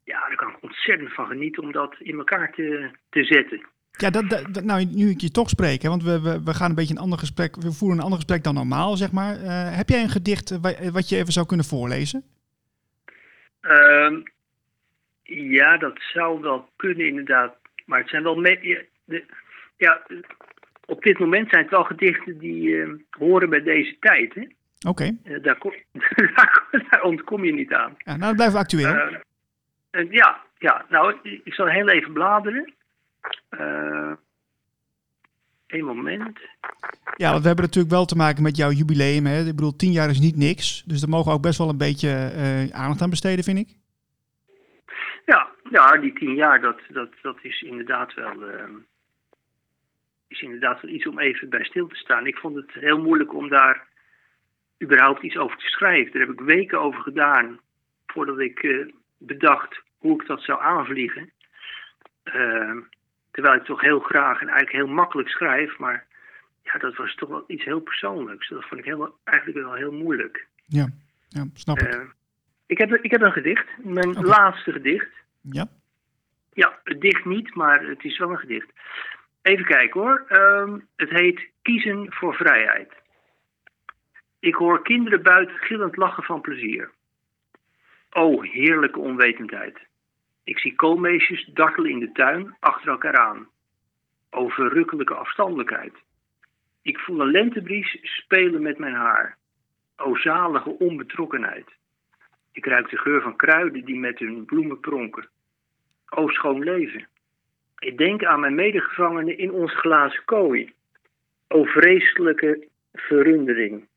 Ja, 0.04 0.28
daar 0.28 0.36
kan 0.36 0.50
ik 0.50 0.64
ontzettend 0.64 1.14
van 1.14 1.28
genieten 1.28 1.64
om 1.64 1.72
dat 1.72 1.96
in 2.00 2.18
elkaar 2.18 2.54
te, 2.54 2.90
te 3.10 3.24
zetten. 3.24 3.66
Ja, 3.92 4.10
dat, 4.10 4.30
dat, 4.30 4.64
nou, 4.64 4.86
nu 4.86 5.10
ik 5.10 5.22
je 5.22 5.32
toch 5.32 5.50
spreek, 5.50 5.82
hè, 5.82 5.90
want 5.90 6.04
we, 6.04 6.22
we, 6.22 6.44
we 6.44 6.54
gaan 6.54 6.70
een 6.70 6.76
beetje 6.76 6.94
een 6.94 7.02
ander 7.02 7.20
gesprek, 7.20 7.56
we 7.56 7.72
voeren 7.72 7.98
een 7.98 8.04
ander 8.04 8.20
gesprek 8.20 8.44
dan 8.44 8.54
normaal, 8.54 8.96
zeg 8.96 9.12
maar. 9.12 9.36
Uh, 9.36 9.78
heb 9.78 9.90
jij 9.90 10.02
een 10.02 10.10
gedicht 10.10 10.60
wat 10.92 11.10
je 11.10 11.16
even 11.16 11.34
zou 11.34 11.46
kunnen 11.46 11.66
voorlezen? 11.66 12.24
Uh, 13.62 14.18
ja, 15.24 15.78
dat 15.78 15.98
zou 16.14 16.42
wel 16.42 16.70
kunnen 16.76 17.08
inderdaad. 17.08 17.56
Maar 17.86 18.00
het 18.00 18.10
zijn 18.10 18.24
wel... 18.24 18.42
De, 18.42 19.24
ja, 19.78 20.02
op 20.86 21.04
dit 21.04 21.20
moment 21.20 21.50
zijn 21.50 21.62
het 21.62 21.72
wel 21.72 21.84
gedichten 21.84 22.38
die 22.38 22.68
uh, 22.68 22.94
horen 23.10 23.50
bij 23.50 23.64
deze 23.64 23.98
tijd. 24.00 24.56
Oké. 24.88 24.90
Okay. 24.90 25.18
Uh, 25.38 25.44
daar, 25.44 25.58
daar, 26.90 27.02
ontkom 27.04 27.46
je 27.46 27.54
niet 27.54 27.74
aan. 27.74 27.96
Ja, 27.98 28.16
nou, 28.16 28.20
dat 28.20 28.36
blijft 28.36 28.56
actueel. 28.56 28.96
Uh, 29.92 30.12
ja, 30.12 30.42
ja, 30.58 30.86
nou, 30.90 31.16
ik 31.44 31.54
zal 31.54 31.66
heel 31.66 31.90
even 31.90 32.14
bladeren. 32.14 32.74
Eén 35.68 35.86
moment. 35.86 36.40
Ja, 37.16 37.30
want 37.30 37.42
we 37.42 37.48
hebben 37.48 37.66
natuurlijk 37.66 37.94
wel 37.94 38.06
te 38.06 38.16
maken 38.16 38.44
met 38.44 38.58
jouw 38.58 38.72
jubileum. 38.72 39.26
Hè? 39.26 39.40
Ik 39.40 39.56
bedoel, 39.56 39.76
tien 39.76 39.92
jaar 39.92 40.10
is 40.10 40.20
niet 40.20 40.36
niks. 40.36 40.84
Dus 40.84 41.00
daar 41.00 41.10
mogen 41.10 41.32
we 41.32 41.38
ook 41.38 41.44
best 41.44 41.58
wel 41.58 41.70
een 41.70 41.78
beetje 41.78 42.10
aandacht 42.74 43.02
aan 43.02 43.10
besteden, 43.10 43.44
vind 43.44 43.58
ik. 43.58 43.76
Ja, 45.26 45.50
ja 45.70 45.98
die 45.98 46.14
tien 46.14 46.36
jaar, 46.36 46.62
dat, 46.62 46.80
dat, 46.90 47.10
dat 47.22 47.38
is 47.42 47.62
inderdaad 47.62 48.14
wel 48.14 48.34
is 50.28 50.42
inderdaad 50.42 50.82
wel 50.82 50.92
iets 50.92 51.08
om 51.08 51.20
even 51.20 51.50
bij 51.50 51.64
stil 51.64 51.88
te 51.88 51.96
staan. 51.96 52.28
Ik 52.28 52.38
vond 52.38 52.56
het 52.56 52.72
heel 52.74 53.02
moeilijk 53.02 53.34
om 53.34 53.50
daar 53.50 53.87
überhaupt 54.84 55.24
iets 55.24 55.38
over 55.38 55.58
te 55.58 55.68
schrijven. 55.68 56.12
Daar 56.12 56.28
heb 56.28 56.40
ik 56.40 56.46
weken 56.46 56.80
over 56.80 57.02
gedaan 57.02 57.60
voordat 58.06 58.40
ik 58.40 58.64
uh, 58.64 58.92
bedacht 59.18 59.82
hoe 59.98 60.22
ik 60.22 60.28
dat 60.28 60.42
zou 60.42 60.62
aanvliegen. 60.62 61.32
Uh, 62.24 62.76
terwijl 63.32 63.56
ik 63.56 63.64
toch 63.64 63.82
heel 63.82 64.00
graag 64.00 64.42
en 64.42 64.48
eigenlijk 64.48 64.86
heel 64.86 64.96
makkelijk 64.96 65.30
schrijf, 65.30 65.78
maar 65.78 66.06
ja, 66.64 66.80
dat 66.80 66.96
was 66.96 67.16
toch 67.16 67.30
wel 67.30 67.44
iets 67.48 67.64
heel 67.64 67.80
persoonlijks. 67.80 68.50
Dat 68.50 68.66
vond 68.66 68.80
ik 68.80 68.86
heel, 68.86 69.18
eigenlijk 69.24 69.58
wel 69.58 69.74
heel 69.74 69.92
moeilijk. 69.92 70.48
Ja, 70.66 70.90
ja 71.28 71.46
snap 71.54 71.80
ik. 71.80 71.96
Uh, 71.96 72.02
ik, 72.66 72.78
heb, 72.78 72.94
ik 72.94 73.12
heb 73.12 73.22
een 73.22 73.32
gedicht, 73.32 73.68
mijn 73.78 74.10
okay. 74.10 74.24
laatste 74.24 74.72
gedicht. 74.72 75.10
Ja? 75.42 75.68
Ja, 76.54 76.80
het 76.84 77.02
dicht 77.02 77.26
niet, 77.26 77.56
maar 77.56 77.84
het 77.86 78.04
is 78.04 78.18
wel 78.18 78.30
een 78.30 78.38
gedicht. 78.38 78.70
Even 79.42 79.66
kijken 79.66 80.02
hoor. 80.02 80.26
Um, 80.30 80.88
het 80.96 81.10
heet 81.10 81.50
Kiezen 81.62 82.06
voor 82.10 82.34
Vrijheid. 82.34 82.94
Ik 84.40 84.56
hoor 84.56 84.82
kinderen 84.82 85.24
buiten 85.24 85.58
gillend 85.58 85.98
lachen 85.98 86.24
van 86.24 86.42
plezier. 86.42 86.92
O, 88.10 88.42
heerlijke 88.42 89.00
onwetendheid. 89.00 89.80
Ik 90.44 90.60
zie 90.60 90.76
koolmeesjes 90.76 91.46
dartelen 91.46 91.92
in 91.92 92.00
de 92.00 92.12
tuin 92.12 92.56
achter 92.60 92.90
elkaar 92.90 93.18
aan. 93.18 93.48
O, 94.30 94.48
verrukkelijke 94.48 95.14
afstandelijkheid. 95.14 95.94
Ik 96.82 96.98
voel 96.98 97.22
een 97.22 97.32
lentebries 97.32 97.98
spelen 98.02 98.62
met 98.62 98.78
mijn 98.78 98.94
haar. 98.94 99.38
O, 99.98 100.16
zalige 100.16 100.70
onbetrokkenheid. 100.70 101.76
Ik 102.52 102.66
ruik 102.66 102.90
de 102.90 102.98
geur 102.98 103.22
van 103.22 103.36
kruiden 103.36 103.86
die 103.86 104.00
met 104.00 104.20
hun 104.20 104.46
bloemen 104.46 104.80
pronken. 104.80 105.30
O, 106.10 106.28
schoon 106.28 106.64
leven. 106.64 107.08
Ik 107.80 107.98
denk 107.98 108.24
aan 108.24 108.40
mijn 108.40 108.56
medegevangenen 108.56 109.38
in 109.38 109.52
onze 109.52 109.76
glazen 109.76 110.26
kooi. 110.26 110.74
O 111.48 111.64
vreselijke 111.64 112.68
verrundering. 112.94 113.88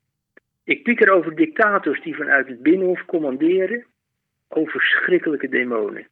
Ik 0.71 0.83
pieker 0.83 1.11
over 1.11 1.35
dictators 1.35 2.01
die 2.01 2.15
vanuit 2.15 2.47
het 2.47 2.61
binnenhof 2.61 3.05
commanderen. 3.05 3.85
O 4.47 4.65
verschrikkelijke 4.65 5.49
demonen. 5.49 6.07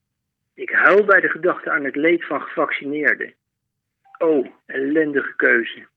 Ik 0.54 0.70
huil 0.70 1.06
bij 1.06 1.20
de 1.22 1.30
gedachte 1.30 1.72
aan 1.72 1.84
het 1.84 1.96
leed 1.96 2.26
van 2.26 2.42
gevaccineerden. 2.42 3.34
O 4.18 4.46
ellendige 4.66 5.36
keuze. 5.36 5.88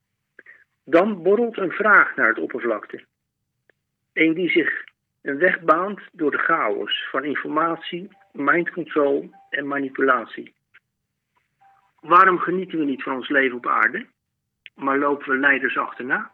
Dan 0.85 1.23
borrelt 1.23 1.59
een 1.59 1.71
vraag 1.71 2.17
naar 2.17 2.29
het 2.29 2.39
oppervlakte. 2.39 3.05
Een 4.13 4.35
die 4.35 4.51
zich 4.51 4.85
een 5.23 5.39
weg 5.39 5.61
baant 5.61 6.01
door 6.13 6.31
de 6.31 6.39
chaos 6.39 7.09
van 7.11 7.25
informatie, 7.25 8.09
mind 8.33 8.71
control 8.71 9.31
en 9.51 9.67
manipulatie. 9.67 10.55
Waarom 12.01 12.39
genieten 12.39 12.79
we 12.79 12.85
niet 12.85 13.03
van 13.03 13.15
ons 13.15 13.29
leven 13.29 13.57
op 13.57 13.67
aarde, 13.67 14.07
maar 14.75 14.99
lopen 14.99 15.29
we 15.29 15.39
leiders 15.39 15.77
achterna? 15.77 16.31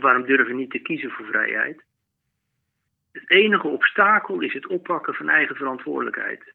Waarom 0.00 0.26
durven 0.26 0.46
we 0.46 0.54
niet 0.54 0.70
te 0.70 0.78
kiezen 0.78 1.10
voor 1.10 1.26
vrijheid? 1.26 1.84
Het 3.12 3.30
enige 3.30 3.68
obstakel 3.68 4.40
is 4.40 4.52
het 4.52 4.66
oppakken 4.66 5.14
van 5.14 5.28
eigen 5.28 5.56
verantwoordelijkheid. 5.56 6.54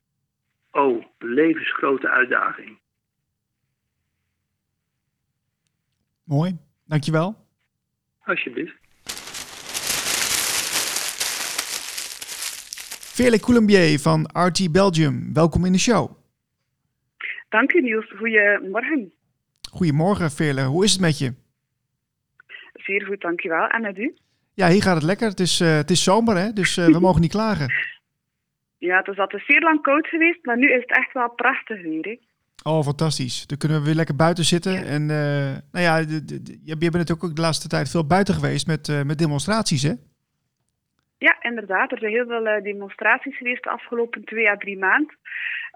Oh, 0.71 1.05
levensgrote 1.17 2.09
uitdaging. 2.09 2.79
Mooi, 6.23 6.57
dankjewel. 6.85 7.35
Alsjeblieft. 8.23 8.75
Veerle 13.13 13.39
Coulombier 13.39 13.99
van 13.99 14.29
RT 14.33 14.71
Belgium, 14.71 15.33
welkom 15.33 15.65
in 15.65 15.71
de 15.71 15.79
show. 15.79 16.11
Dank 17.49 17.73
u 17.73 17.81
Niels, 17.81 18.13
goedemorgen. 18.17 19.13
Goedemorgen 19.71 20.31
Veerle, 20.31 20.63
hoe 20.63 20.83
is 20.83 20.91
het 20.91 21.01
met 21.01 21.17
je? 21.17 21.33
Zeer 22.83 23.05
goed, 23.05 23.21
dankjewel. 23.21 23.67
En 23.67 23.81
met 23.81 23.97
u? 23.97 24.13
Ja, 24.53 24.67
hier 24.67 24.81
gaat 24.81 24.95
het 24.95 25.03
lekker. 25.03 25.27
Het 25.27 25.39
is, 25.39 25.61
uh, 25.61 25.75
het 25.75 25.89
is 25.89 26.03
zomer, 26.03 26.37
hè? 26.37 26.53
dus 26.53 26.77
uh, 26.77 26.85
we 26.85 26.99
mogen 27.07 27.21
niet 27.21 27.31
klagen. 27.31 27.73
Ja, 28.77 28.97
het 28.97 29.07
is 29.07 29.17
altijd 29.17 29.43
zeer 29.45 29.61
lang 29.61 29.81
koud 29.81 30.07
geweest, 30.07 30.45
maar 30.45 30.57
nu 30.57 30.71
is 30.71 30.81
het 30.81 30.97
echt 30.97 31.13
wel 31.13 31.29
prachtig 31.29 31.81
weer. 31.81 32.03
Hè? 32.03 32.19
Oh, 32.71 32.83
fantastisch. 32.83 33.47
Dan 33.47 33.57
kunnen 33.57 33.79
we 33.79 33.85
weer 33.85 33.95
lekker 33.95 34.15
buiten 34.15 34.43
zitten. 34.43 34.71
Ja. 34.71 34.83
En 34.83 35.01
uh, 35.01 35.57
nou 35.71 35.85
ja, 35.85 35.97
je 36.63 36.77
bent 36.77 36.93
natuurlijk 36.93 37.23
ook 37.23 37.35
de 37.35 37.41
laatste 37.41 37.67
tijd 37.67 37.89
veel 37.89 38.07
buiten 38.07 38.33
geweest 38.33 38.67
met, 38.67 39.03
met 39.05 39.17
demonstraties, 39.17 39.83
hè? 39.83 39.93
Ja, 41.17 41.37
inderdaad. 41.41 41.91
Er 41.91 41.99
zijn 41.99 42.11
heel 42.11 42.27
veel 42.27 42.63
demonstraties 42.63 43.37
geweest 43.37 43.63
de 43.63 43.69
afgelopen 43.69 44.23
twee 44.23 44.49
à 44.49 44.57
drie 44.57 44.77
maanden. 44.77 45.17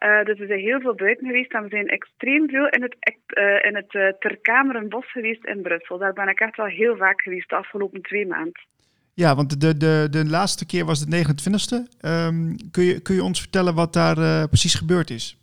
Uh, 0.04 0.24
dus 0.24 0.40
we 0.40 0.46
zijn 0.46 0.60
heel 0.60 0.80
veel 0.80 0.96
buiten 0.96 1.26
geweest 1.26 1.54
en 1.54 1.64
we 1.64 1.70
zijn 1.70 1.88
extreem 1.88 2.50
veel 2.50 2.68
in 2.68 2.82
het, 2.82 2.96
uh, 3.38 3.66
in 3.66 3.76
het 3.76 3.94
uh, 3.94 4.08
Terkamerenbos 4.20 5.12
geweest 5.12 5.46
in 5.46 5.62
Brussel. 5.62 5.98
Daar 5.98 6.14
ben 6.14 6.28
ik 6.28 6.40
echt 6.40 6.56
wel 6.56 6.66
heel 6.66 6.96
vaak 6.96 7.22
geweest 7.22 7.50
de 7.50 7.56
afgelopen 7.56 8.02
twee 8.02 8.28
maanden. 8.28 8.66
Ja, 9.14 9.36
want 9.36 9.62
de, 9.62 9.78
de, 9.78 10.08
de 10.12 10.26
laatste 10.26 10.66
keer 10.66 10.86
was 10.86 11.06
de 11.06 11.24
29e. 11.24 12.08
Um, 12.10 12.56
kun, 12.72 12.84
je, 12.84 13.02
kun 13.02 13.16
je 13.16 13.24
ons 13.24 13.42
vertellen 13.42 13.76
wat 13.76 13.94
daar 13.94 14.48
precies 14.48 14.76
gebeurd 14.76 15.10
is? 15.10 15.38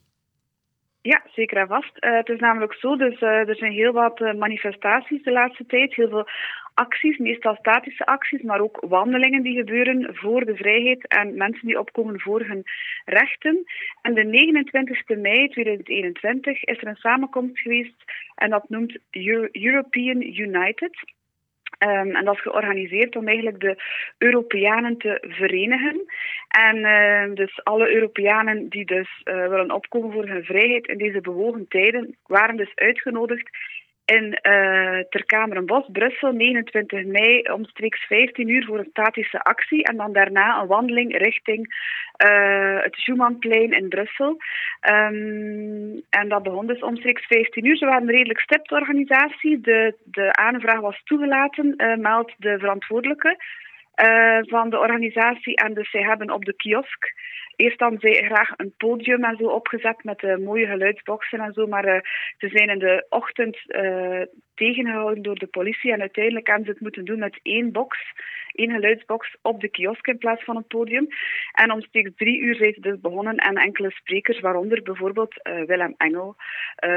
Ja, 1.02 1.22
zeker 1.34 1.56
en 1.56 1.66
vast. 1.66 1.92
het 1.94 2.28
is 2.28 2.40
namelijk 2.40 2.74
zo, 2.74 2.96
dus 2.96 3.20
er 3.20 3.56
zijn 3.56 3.72
heel 3.72 3.92
wat 3.92 4.20
manifestaties 4.20 5.22
de 5.22 5.32
laatste 5.32 5.66
tijd. 5.66 5.94
Heel 5.94 6.08
veel 6.08 6.28
acties, 6.74 7.18
meestal 7.18 7.56
statische 7.56 8.06
acties, 8.06 8.42
maar 8.42 8.60
ook 8.60 8.84
wandelingen 8.88 9.42
die 9.42 9.56
gebeuren 9.56 10.14
voor 10.14 10.44
de 10.44 10.56
vrijheid 10.56 11.08
en 11.08 11.36
mensen 11.36 11.66
die 11.66 11.78
opkomen 11.78 12.20
voor 12.20 12.40
hun 12.40 12.62
rechten. 13.04 13.64
En 14.02 14.14
de 14.14 14.24
29 14.24 15.08
mei 15.08 15.48
2021 15.48 16.64
is 16.64 16.78
er 16.78 16.86
een 16.86 16.96
samenkomst 16.96 17.58
geweest 17.58 18.04
en 18.34 18.50
dat 18.50 18.68
noemt 18.68 18.98
Euro 19.10 19.48
European 19.52 20.22
United. 20.22 21.12
Um, 21.78 22.16
en 22.16 22.24
dat 22.24 22.34
is 22.34 22.40
georganiseerd 22.40 23.16
om 23.16 23.28
eigenlijk 23.28 23.60
de 23.60 23.76
Europeanen 24.18 24.96
te 24.98 25.24
verenigen. 25.28 26.04
En 26.48 26.76
uh, 26.76 27.34
dus 27.34 27.64
alle 27.64 27.94
Europeanen 27.94 28.68
die 28.68 28.84
dus 28.84 29.22
uh, 29.24 29.48
willen 29.48 29.70
opkomen 29.70 30.12
voor 30.12 30.26
hun 30.26 30.44
vrijheid 30.44 30.86
in 30.86 30.98
deze 30.98 31.20
bewogen 31.20 31.68
tijden, 31.68 32.16
waren 32.26 32.56
dus 32.56 32.72
uitgenodigd 32.74 33.50
in 34.16 34.26
uh, 34.26 34.98
Ter 35.10 35.24
Kamerenbos, 35.26 35.86
Brussel, 35.92 36.32
29 36.32 37.04
mei, 37.04 37.42
omstreeks 37.42 38.06
15 38.06 38.48
uur 38.48 38.64
voor 38.64 38.78
een 38.78 38.90
statische 38.90 39.42
actie. 39.42 39.84
En 39.84 39.96
dan 39.96 40.12
daarna 40.12 40.60
een 40.60 40.66
wandeling 40.66 41.16
richting 41.18 41.60
uh, 42.24 42.82
het 42.82 42.94
Schumannplein 42.94 43.72
in 43.72 43.88
Brussel. 43.88 44.36
Um, 44.90 46.02
en 46.10 46.28
dat 46.28 46.42
begon 46.42 46.66
dus 46.66 46.80
omstreeks 46.80 47.26
15 47.26 47.66
uur. 47.66 47.76
Ze 47.76 47.84
waren 47.84 48.02
een 48.02 48.14
redelijk 48.14 48.40
stipt 48.40 48.72
organisatie. 48.72 49.60
De, 49.60 49.94
de 50.04 50.32
aanvraag 50.32 50.80
was 50.80 51.00
toegelaten, 51.04 51.74
uh, 51.76 51.96
meldt 51.96 52.34
de 52.38 52.58
verantwoordelijke. 52.58 53.36
Uh, 54.04 54.38
van 54.42 54.70
de 54.70 54.78
organisatie 54.78 55.56
en 55.56 55.74
dus 55.74 55.90
zij 55.90 56.02
hebben 56.02 56.30
op 56.30 56.44
de 56.44 56.56
kiosk 56.56 57.12
Eerst 57.56 57.78
dan 57.78 57.96
zij 57.98 58.12
graag 58.12 58.50
een 58.56 58.74
podium 58.76 59.24
en 59.24 59.36
zo 59.36 59.44
opgezet 59.44 60.04
met 60.04 60.22
uh, 60.22 60.36
mooie 60.36 60.66
geluidsboxen 60.66 61.40
en 61.40 61.52
zo, 61.52 61.66
maar 61.66 61.86
uh, 61.86 62.00
ze 62.38 62.48
zijn 62.48 62.68
in 62.68 62.78
de 62.78 63.06
ochtend 63.08 63.58
uh, 63.66 64.22
tegengehouden 64.54 65.22
door 65.22 65.38
de 65.38 65.46
politie 65.46 65.92
en 65.92 66.00
uiteindelijk 66.00 66.46
hebben 66.46 66.64
ze 66.64 66.72
het 66.72 66.80
moeten 66.80 67.04
doen 67.04 67.18
met 67.18 67.40
één 67.42 67.72
box, 67.72 67.98
één 68.52 68.70
geluidsbox 68.70 69.36
op 69.42 69.60
de 69.60 69.68
kiosk 69.68 70.06
in 70.06 70.18
plaats 70.18 70.44
van 70.44 70.56
een 70.56 70.66
podium. 70.66 71.06
En 71.52 71.72
omstreeks 71.72 72.10
drie 72.16 72.40
uur 72.40 72.54
zijn 72.54 72.72
ze 72.72 72.80
dus 72.80 73.00
begonnen 73.00 73.36
en 73.36 73.56
enkele 73.56 73.90
sprekers, 73.90 74.40
waaronder 74.40 74.82
bijvoorbeeld 74.82 75.34
Willem 75.42 75.94
Engel, 75.96 76.36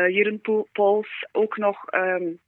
Jeroen 0.07 0.67
Pols, 0.71 1.25
ook 1.31 1.57
nog... 1.57 1.93
Um, 1.93 2.39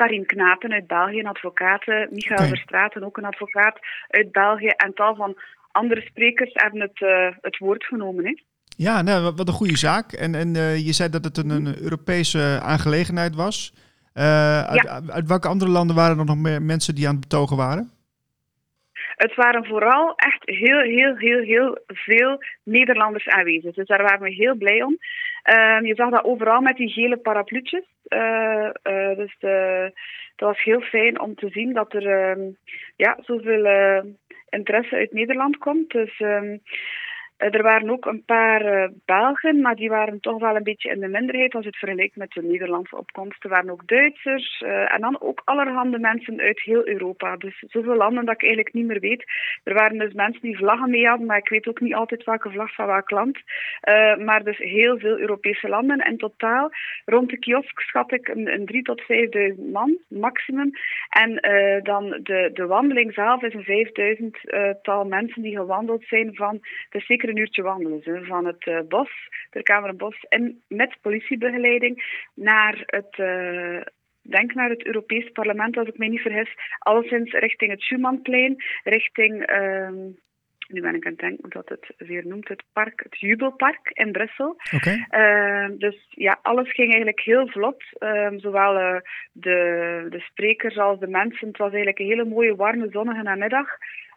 Karin 0.00 0.26
Knapen 0.26 0.72
uit 0.72 0.86
België, 0.86 1.18
een 1.18 1.26
advocaat. 1.26 1.86
Michael 1.86 2.38
okay. 2.38 2.48
Verstraeten, 2.48 3.04
ook 3.04 3.16
een 3.16 3.24
advocaat 3.24 3.78
uit 4.08 4.32
België. 4.32 4.66
En 4.66 4.94
tal 4.94 5.14
van 5.14 5.36
andere 5.72 6.00
sprekers 6.00 6.50
hebben 6.52 6.80
het, 6.80 7.00
uh, 7.00 7.28
het 7.40 7.58
woord 7.58 7.84
genomen. 7.84 8.24
Hè. 8.24 8.34
Ja, 8.76 9.02
nou, 9.02 9.32
wat 9.36 9.48
een 9.48 9.54
goede 9.54 9.76
zaak. 9.76 10.12
En, 10.12 10.34
en 10.34 10.54
uh, 10.54 10.86
je 10.86 10.92
zei 10.92 11.10
dat 11.10 11.24
het 11.24 11.36
een, 11.36 11.50
een 11.50 11.82
Europese 11.82 12.60
aangelegenheid 12.62 13.34
was. 13.34 13.74
Uh, 14.14 14.62
uit, 14.62 14.82
ja. 14.82 15.00
uit, 15.08 15.26
welke 15.26 15.48
andere 15.48 15.70
landen 15.70 15.96
waren 15.96 16.18
er 16.18 16.24
nog 16.24 16.36
meer 16.36 16.62
mensen 16.62 16.94
die 16.94 17.06
aan 17.06 17.16
het 17.18 17.28
betogen 17.28 17.56
waren? 17.56 17.90
Het 19.16 19.34
waren 19.34 19.64
vooral 19.64 20.12
echt 20.16 20.42
heel, 20.44 20.80
heel, 20.80 21.16
heel, 21.16 21.40
heel 21.40 21.78
veel 21.86 22.44
Nederlanders 22.62 23.28
aanwezig. 23.28 23.74
Dus 23.74 23.86
daar 23.86 24.02
waren 24.02 24.22
we 24.22 24.30
heel 24.30 24.54
blij 24.54 24.82
om. 24.82 24.98
Uh, 25.44 25.80
je 25.80 25.94
zag 25.94 26.10
dat 26.10 26.24
overal 26.24 26.60
met 26.60 26.76
die 26.76 26.88
gele 26.88 27.16
parapluutjes. 27.16 27.84
Uh, 28.08 28.70
uh, 28.82 29.16
dus 29.16 29.36
de, 29.38 29.90
dat 30.36 30.48
was 30.48 30.62
heel 30.62 30.80
fijn 30.80 31.20
om 31.20 31.34
te 31.34 31.48
zien 31.48 31.72
dat 31.72 31.94
er 31.94 32.36
ja, 32.96 33.18
zoveel 33.20 33.66
interesse 34.50 34.94
uit 34.96 35.12
Nederland 35.12 35.58
komt. 35.58 35.90
Dus 35.90 36.20
um, 36.20 36.60
er 37.40 37.62
waren 37.62 37.90
ook 37.90 38.06
een 38.06 38.24
paar 38.24 38.74
uh, 38.74 38.88
Belgen, 39.04 39.60
maar 39.60 39.76
die 39.76 39.88
waren 39.88 40.20
toch 40.20 40.40
wel 40.40 40.56
een 40.56 40.62
beetje 40.62 40.90
in 40.90 41.00
de 41.00 41.08
minderheid 41.08 41.54
als 41.54 41.64
het 41.64 41.76
vergelijkt 41.76 42.16
met 42.16 42.30
de 42.32 42.42
Nederlandse 42.42 42.96
opkomst. 42.96 43.44
Er 43.44 43.50
waren 43.50 43.70
ook 43.70 43.88
Duitsers 43.88 44.60
uh, 44.60 44.94
en 44.94 45.00
dan 45.00 45.20
ook 45.20 45.42
allerhande 45.44 45.98
mensen 45.98 46.40
uit 46.40 46.60
heel 46.60 46.88
Europa. 46.88 47.36
Dus 47.36 47.64
zoveel 47.66 47.96
landen 47.96 48.24
dat 48.24 48.34
ik 48.34 48.42
eigenlijk 48.42 48.74
niet 48.74 48.86
meer 48.86 49.00
weet. 49.00 49.24
Er 49.64 49.74
waren 49.74 49.98
dus 49.98 50.12
mensen 50.12 50.42
die 50.42 50.56
vlaggen 50.56 50.90
mee 50.90 51.06
hadden, 51.06 51.26
maar 51.26 51.38
ik 51.38 51.48
weet 51.48 51.68
ook 51.68 51.80
niet 51.80 51.94
altijd 51.94 52.24
welke 52.24 52.50
vlag 52.50 52.74
van 52.74 52.86
welk 52.86 53.10
land. 53.10 53.38
Maar 54.24 54.44
dus 54.44 54.58
heel 54.58 54.98
veel 54.98 55.18
Europese 55.18 55.68
landen. 55.68 55.98
En 55.98 56.16
totaal 56.16 56.70
rond 57.04 57.30
de 57.30 57.38
kiosk 57.38 57.80
schat 57.80 58.12
ik 58.12 58.28
een, 58.28 58.52
een 58.52 58.66
3 58.66 58.82
tot 58.82 59.00
5000 59.00 59.72
man 59.72 59.98
maximum. 60.08 60.70
En 61.08 61.30
dan 61.82 62.18
de, 62.22 62.50
de 62.52 62.66
wandeling 62.66 63.12
zelf 63.14 63.42
is 63.42 63.54
een 63.54 63.62
5000 63.62 64.38
tal 64.82 65.04
mensen 65.04 65.42
die 65.42 65.56
gewandeld 65.56 66.04
zijn 66.04 66.34
van 66.34 66.60
de 66.90 67.00
zeker 67.00 67.29
een 67.30 67.36
uurtje 67.36 67.62
wandelen. 67.62 68.26
Van 68.26 68.46
het 68.46 68.66
uh, 68.66 68.80
bos, 68.88 69.10
de 69.50 69.62
Kamerenbos, 69.62 70.20
en 70.28 70.62
met 70.68 70.96
politiebegeleiding 71.00 72.22
naar 72.34 72.82
het... 72.86 73.18
Uh, 73.18 73.80
denk 74.22 74.54
naar 74.54 74.70
het 74.70 74.86
Europees 74.86 75.30
Parlement, 75.32 75.76
als 75.76 75.88
ik 75.88 75.98
me 75.98 76.06
niet 76.06 76.20
vergis, 76.20 76.54
alleszins 76.78 77.32
richting 77.32 77.70
het 77.70 77.80
Schumannplein, 77.80 78.56
richting, 78.82 79.50
uh, 79.50 79.88
nu 80.68 80.80
ben 80.80 80.94
ik 80.94 81.04
aan 81.04 81.12
het 81.12 81.20
denken 81.20 81.50
dat 81.50 81.68
het 81.68 81.94
weer 81.96 82.26
noemt, 82.26 82.48
het 82.48 82.62
park, 82.72 83.00
het 83.02 83.20
Jubelpark 83.20 83.90
in 83.92 84.12
Brussel. 84.12 84.56
Okay. 84.74 85.06
Uh, 85.10 85.78
dus 85.78 86.06
ja, 86.08 86.38
alles 86.42 86.72
ging 86.72 86.88
eigenlijk 86.88 87.20
heel 87.20 87.48
vlot, 87.48 87.84
ehm, 87.98 88.38
zowel 88.38 88.80
uh, 88.80 89.00
de, 89.32 90.06
de 90.10 90.20
sprekers 90.20 90.78
als 90.78 90.98
de 90.98 91.08
mensen. 91.08 91.48
Het 91.48 91.56
was 91.56 91.68
eigenlijk 91.68 91.98
een 91.98 92.06
hele 92.06 92.24
mooie, 92.24 92.56
warme, 92.56 92.88
zonnige 92.90 93.22
namiddag. 93.22 93.68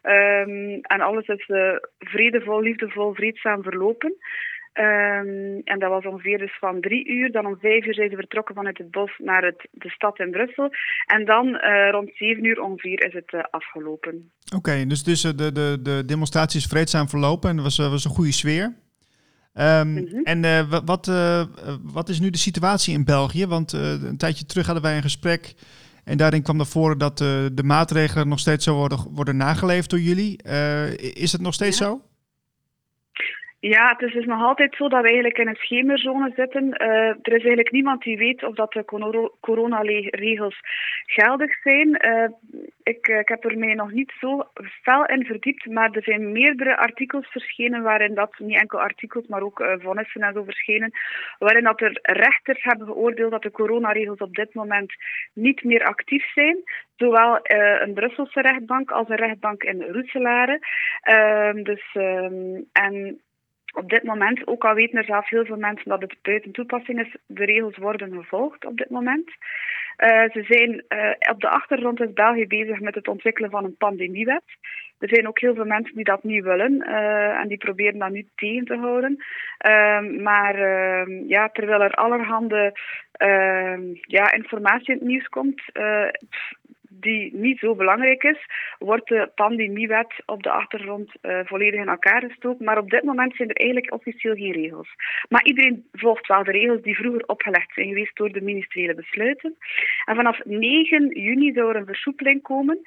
Um, 0.04 0.80
en 0.82 1.02
alles 1.02 1.28
is 1.28 1.48
uh, 1.48 1.76
vredevol, 2.00 2.62
liefdevol, 2.62 3.14
vreedzaam 3.14 3.64
verlopen. 3.64 4.16
Um, 4.74 5.62
en 5.64 5.80
dat 5.80 5.90
was 5.90 6.06
ongeveer 6.06 6.38
dus 6.38 6.58
van 6.60 6.82
drie 6.82 7.08
uur. 7.08 7.32
Dan 7.32 7.46
om 7.46 7.58
vijf 7.60 7.86
uur 7.86 7.94
zijn 7.94 8.10
ze 8.10 8.16
vertrokken 8.16 8.56
vanuit 8.56 8.78
het 8.78 8.92
bos 8.92 9.12
naar 9.18 9.44
het, 9.44 9.68
de 9.72 9.90
stad 9.90 10.20
in 10.20 10.32
Brussel. 10.32 10.70
En 11.06 11.26
dan 11.26 11.48
uh, 11.48 11.90
rond 11.92 12.12
zeven 12.14 12.44
uur 12.44 12.62
ongeveer 12.62 13.06
is 13.06 13.14
het 13.14 13.34
uh, 13.34 13.42
afgelopen. 13.52 14.32
Oké, 14.46 14.56
okay, 14.56 14.88
dus, 14.88 15.04
dus 15.04 15.22
de, 15.22 15.52
de, 15.52 15.80
de 15.82 16.04
demonstratie 16.06 16.60
is 16.60 16.66
vreedzaam 16.66 17.10
verlopen 17.10 17.50
en 17.50 17.58
er 17.58 17.64
was, 17.64 17.78
was 17.78 18.06
een 18.06 18.12
goede 18.12 18.32
sfeer. 18.32 18.74
Um, 19.54 19.88
mm 19.88 20.08
-hmm. 20.08 20.24
En 20.24 20.68
wat, 20.86 21.12
wat 21.84 22.10
is 22.10 22.20
nu 22.20 22.30
de 22.30 22.38
situatie 22.38 22.94
in 22.94 23.06
België? 23.06 23.48
Want 23.48 23.72
een 23.72 24.18
tijdje 24.18 24.46
terug 24.46 24.66
hadden 24.66 24.84
wij 24.84 24.96
een 24.96 25.02
gesprek 25.02 25.54
en 26.04 26.18
daarin 26.18 26.42
kwam 26.42 26.58
naar 26.58 26.66
voren 26.66 26.98
dat 26.98 27.22
uh, 27.22 27.28
de 27.54 27.64
maatregelen 27.64 28.28
nog 28.28 28.40
steeds 28.40 28.64
zo 28.64 28.76
worden, 28.76 29.00
worden 29.12 29.38
nageleefd 29.38 29.90
door 29.90 30.00
jullie. 30.00 30.40
Uh, 30.48 30.98
is 30.98 31.32
het 31.32 31.42
nog 31.42 31.54
steeds 31.54 31.78
ja. 31.78 31.86
zo? 31.86 32.02
Ja, 33.70 33.90
het 33.90 34.02
is 34.02 34.14
dus 34.14 34.26
nog 34.26 34.42
altijd 34.42 34.76
zo 34.76 34.88
dat 34.88 35.02
we 35.02 35.08
eigenlijk 35.08 35.38
in 35.38 35.48
een 35.48 35.56
schemerzone 35.56 36.32
zitten. 36.36 36.64
Uh, 36.64 36.88
er 37.08 37.34
is 37.34 37.44
eigenlijk 37.44 37.72
niemand 37.72 38.02
die 38.02 38.18
weet 38.18 38.44
of 38.44 38.56
dat 38.56 38.72
de 38.72 39.30
coronaregels 39.40 40.60
geldig 41.06 41.62
zijn. 41.62 42.06
Uh, 42.06 42.28
ik, 42.84 43.08
ik 43.08 43.28
heb 43.28 43.46
er 43.46 43.58
mij 43.58 43.74
nog 43.74 43.92
niet 43.92 44.14
zo 44.20 44.44
fel 44.82 45.06
in 45.06 45.26
verdiept, 45.26 45.66
maar 45.66 45.92
er 45.92 46.04
zijn 46.04 46.32
meerdere 46.32 46.78
artikels 46.78 47.28
verschenen 47.28 47.82
waarin 47.82 48.14
dat, 48.14 48.36
niet 48.38 48.60
enkel 48.60 48.80
artikels, 48.80 49.28
maar 49.28 49.42
ook 49.42 49.60
uh, 49.60 49.74
vonnissen 49.78 50.22
en 50.22 50.34
zo 50.34 50.44
verschenen, 50.44 50.92
waarin 51.40 51.64
dat 51.64 51.82
er 51.82 52.00
rechters 52.02 52.64
hebben 52.64 52.88
geoordeeld 52.88 53.32
dat 53.32 53.42
de 53.42 53.52
coronaregels 53.52 54.20
op 54.20 54.36
dit 54.36 54.54
moment 54.54 54.94
niet 55.34 55.64
meer 55.64 55.84
actief 55.84 56.32
zijn. 56.34 56.58
Zowel 56.96 57.40
een 57.82 57.94
Brusselse 57.94 58.42
rechtbank 58.42 58.92
als 58.92 59.10
een 59.10 59.16
rechtbank 59.16 59.64
in 59.64 59.82
Roeselare. 59.82 60.60
Ehm, 61.02 61.64
dus, 61.64 61.84
um, 61.94 62.66
en 62.72 63.22
op 63.74 63.90
dit 63.90 64.04
moment, 64.04 64.48
ook 64.48 64.66
al 64.66 64.74
weten 64.74 64.98
er 64.98 65.06
zelf 65.06 65.30
heel 65.30 65.46
veel 65.46 65.58
mensen 65.58 65.90
dat 65.90 66.02
het 66.02 66.16
buiten 66.22 66.52
toepassing 66.52 67.00
is, 67.00 67.16
de 67.26 67.46
regels 67.46 67.78
worden 67.78 68.14
gevolgd 68.14 68.66
op 68.66 68.78
dit 68.78 68.90
moment. 68.90 69.30
Uh, 69.98 70.30
ze 70.32 70.44
zijn 70.48 70.84
uh, 70.90 71.32
op 71.32 71.42
de 71.42 71.50
achtergrond 71.50 72.02
is 72.02 72.14
België 72.14 72.48
bezig 72.48 72.80
met 72.80 72.96
het 72.96 73.08
ontwikkelen 73.08 73.50
van 73.50 73.64
een 73.64 73.78
pandemiewet. 73.78 74.44
Er 75.00 75.10
zijn 75.10 75.28
ook 75.28 75.40
heel 75.40 75.56
veel 75.56 75.66
mensen 75.66 75.96
die 75.96 76.04
dat 76.04 76.24
niet 76.24 76.44
willen 76.44 76.74
uh, 76.88 77.40
en 77.40 77.48
die 77.48 77.58
proberen 77.58 78.00
dat 78.00 78.10
nu 78.10 78.28
tegen 78.36 78.66
te 78.66 78.76
houden. 78.76 79.24
maar 80.22 80.58
ja, 81.28 81.50
terwijl 81.50 81.82
er 81.82 81.94
allerhande 81.94 82.78
ja, 84.02 84.32
informatie 84.34 84.94
in 84.94 85.00
het 85.00 85.08
nieuws 85.08 85.28
komt, 85.28 85.62
die 87.04 87.36
niet 87.36 87.60
zo 87.60 87.76
belangrijk 87.76 88.24
is, 88.24 88.46
wordt 88.80 89.08
de 89.08 89.32
pandemiewet 89.36 90.14
op 90.26 90.44
de 90.44 90.52
achtergrond 90.52 91.12
uh, 91.22 91.40
volledig 91.44 91.80
in 91.80 91.88
elkaar 91.88 92.22
gestoken. 92.22 92.66
Maar 92.66 92.78
op 92.78 92.90
dit 92.90 93.04
moment 93.04 93.36
zijn 93.36 93.50
er 93.50 93.56
eigenlijk 93.56 93.94
officieel 93.94 94.36
geen 94.36 94.52
regels. 94.52 94.90
Maar 95.30 95.44
iedereen 95.44 95.86
volgt 95.92 96.28
wel 96.28 96.44
de 96.44 96.52
regels 96.52 96.82
die 96.82 96.96
vroeger 96.96 97.24
opgelegd 97.26 97.74
zijn 97.74 97.88
geweest 97.88 98.16
door 98.16 98.32
de 98.32 98.42
ministeriële 98.42 98.96
besluiten. 98.96 99.56
En 100.06 100.16
vanaf 100.16 100.40
9 100.46 101.20
juni 101.20 101.54
zou 101.54 101.70
er 101.70 101.76
een 101.76 101.86
versoepeling 101.86 102.42
komen. 102.42 102.80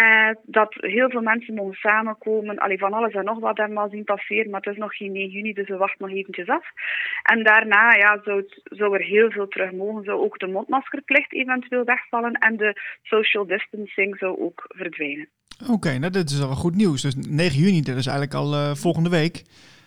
Uh, 0.00 0.30
dat 0.42 0.74
heel 0.74 1.10
veel 1.10 1.20
mensen 1.20 1.54
mogen 1.54 1.74
samenkomen. 1.74 2.58
Allee, 2.58 2.78
van 2.78 2.92
alles 2.92 3.12
en 3.12 3.24
nog 3.24 3.38
wat 3.38 3.56
hebben 3.56 3.82
we 3.82 3.90
zien 3.90 4.04
passeren, 4.04 4.50
maar 4.50 4.60
het 4.60 4.72
is 4.72 4.78
nog 4.78 4.96
geen 4.96 5.12
9 5.12 5.30
juni, 5.30 5.52
dus 5.52 5.68
we 5.68 5.76
wachten 5.76 6.06
nog 6.06 6.16
eventjes 6.16 6.48
af. 6.48 6.66
En 7.22 7.42
daarna 7.42 7.94
ja, 7.94 8.20
zou, 8.24 8.40
het, 8.40 8.60
zou 8.64 8.94
er 8.94 9.02
heel 9.02 9.30
veel 9.30 9.48
terug 9.48 9.72
mogen. 9.72 10.04
Zou 10.04 10.20
ook 10.20 10.38
de 10.38 10.46
mondmaskerplicht 10.46 11.32
eventueel 11.32 11.84
wegvallen 11.84 12.32
en 12.32 12.56
de 12.56 12.80
social 13.02 13.46
distancing 13.56 14.18
zou 14.18 14.40
ook 14.40 14.64
verdwijnen. 14.68 15.28
Oké, 15.62 15.72
okay, 15.72 15.96
nou 15.96 16.12
dat 16.12 16.30
is 16.30 16.40
al 16.40 16.54
goed 16.54 16.74
nieuws. 16.74 17.02
Dus 17.02 17.14
9 17.28 17.58
juni, 17.58 17.82
dat 17.82 17.96
is 17.96 18.06
eigenlijk 18.06 18.34
al 18.34 18.54
uh, 18.54 18.74
volgende 18.74 19.08
week. 19.08 19.44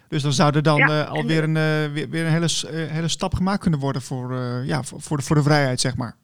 Dus 0.07 0.21
dan 0.21 0.33
zou 0.33 0.55
er 0.55 0.63
dan 0.63 0.77
ja, 0.77 0.87
uh, 0.87 1.09
alweer 1.09 1.43
een, 1.43 1.55
uh, 1.55 1.93
weer, 1.93 2.09
weer, 2.09 2.25
een 2.25 2.31
hele, 2.31 2.49
hele 2.91 3.07
stap 3.07 3.33
gemaakt 3.33 3.61
kunnen 3.61 3.79
worden 3.79 4.01
voor, 4.01 4.33
ja, 4.65 4.83
voor, 4.83 5.17
de, 5.17 5.23
voor 5.23 5.35
de 5.35 5.43
vrijheid, 5.43 5.79
zeg 5.79 5.97
maar. 5.97 6.15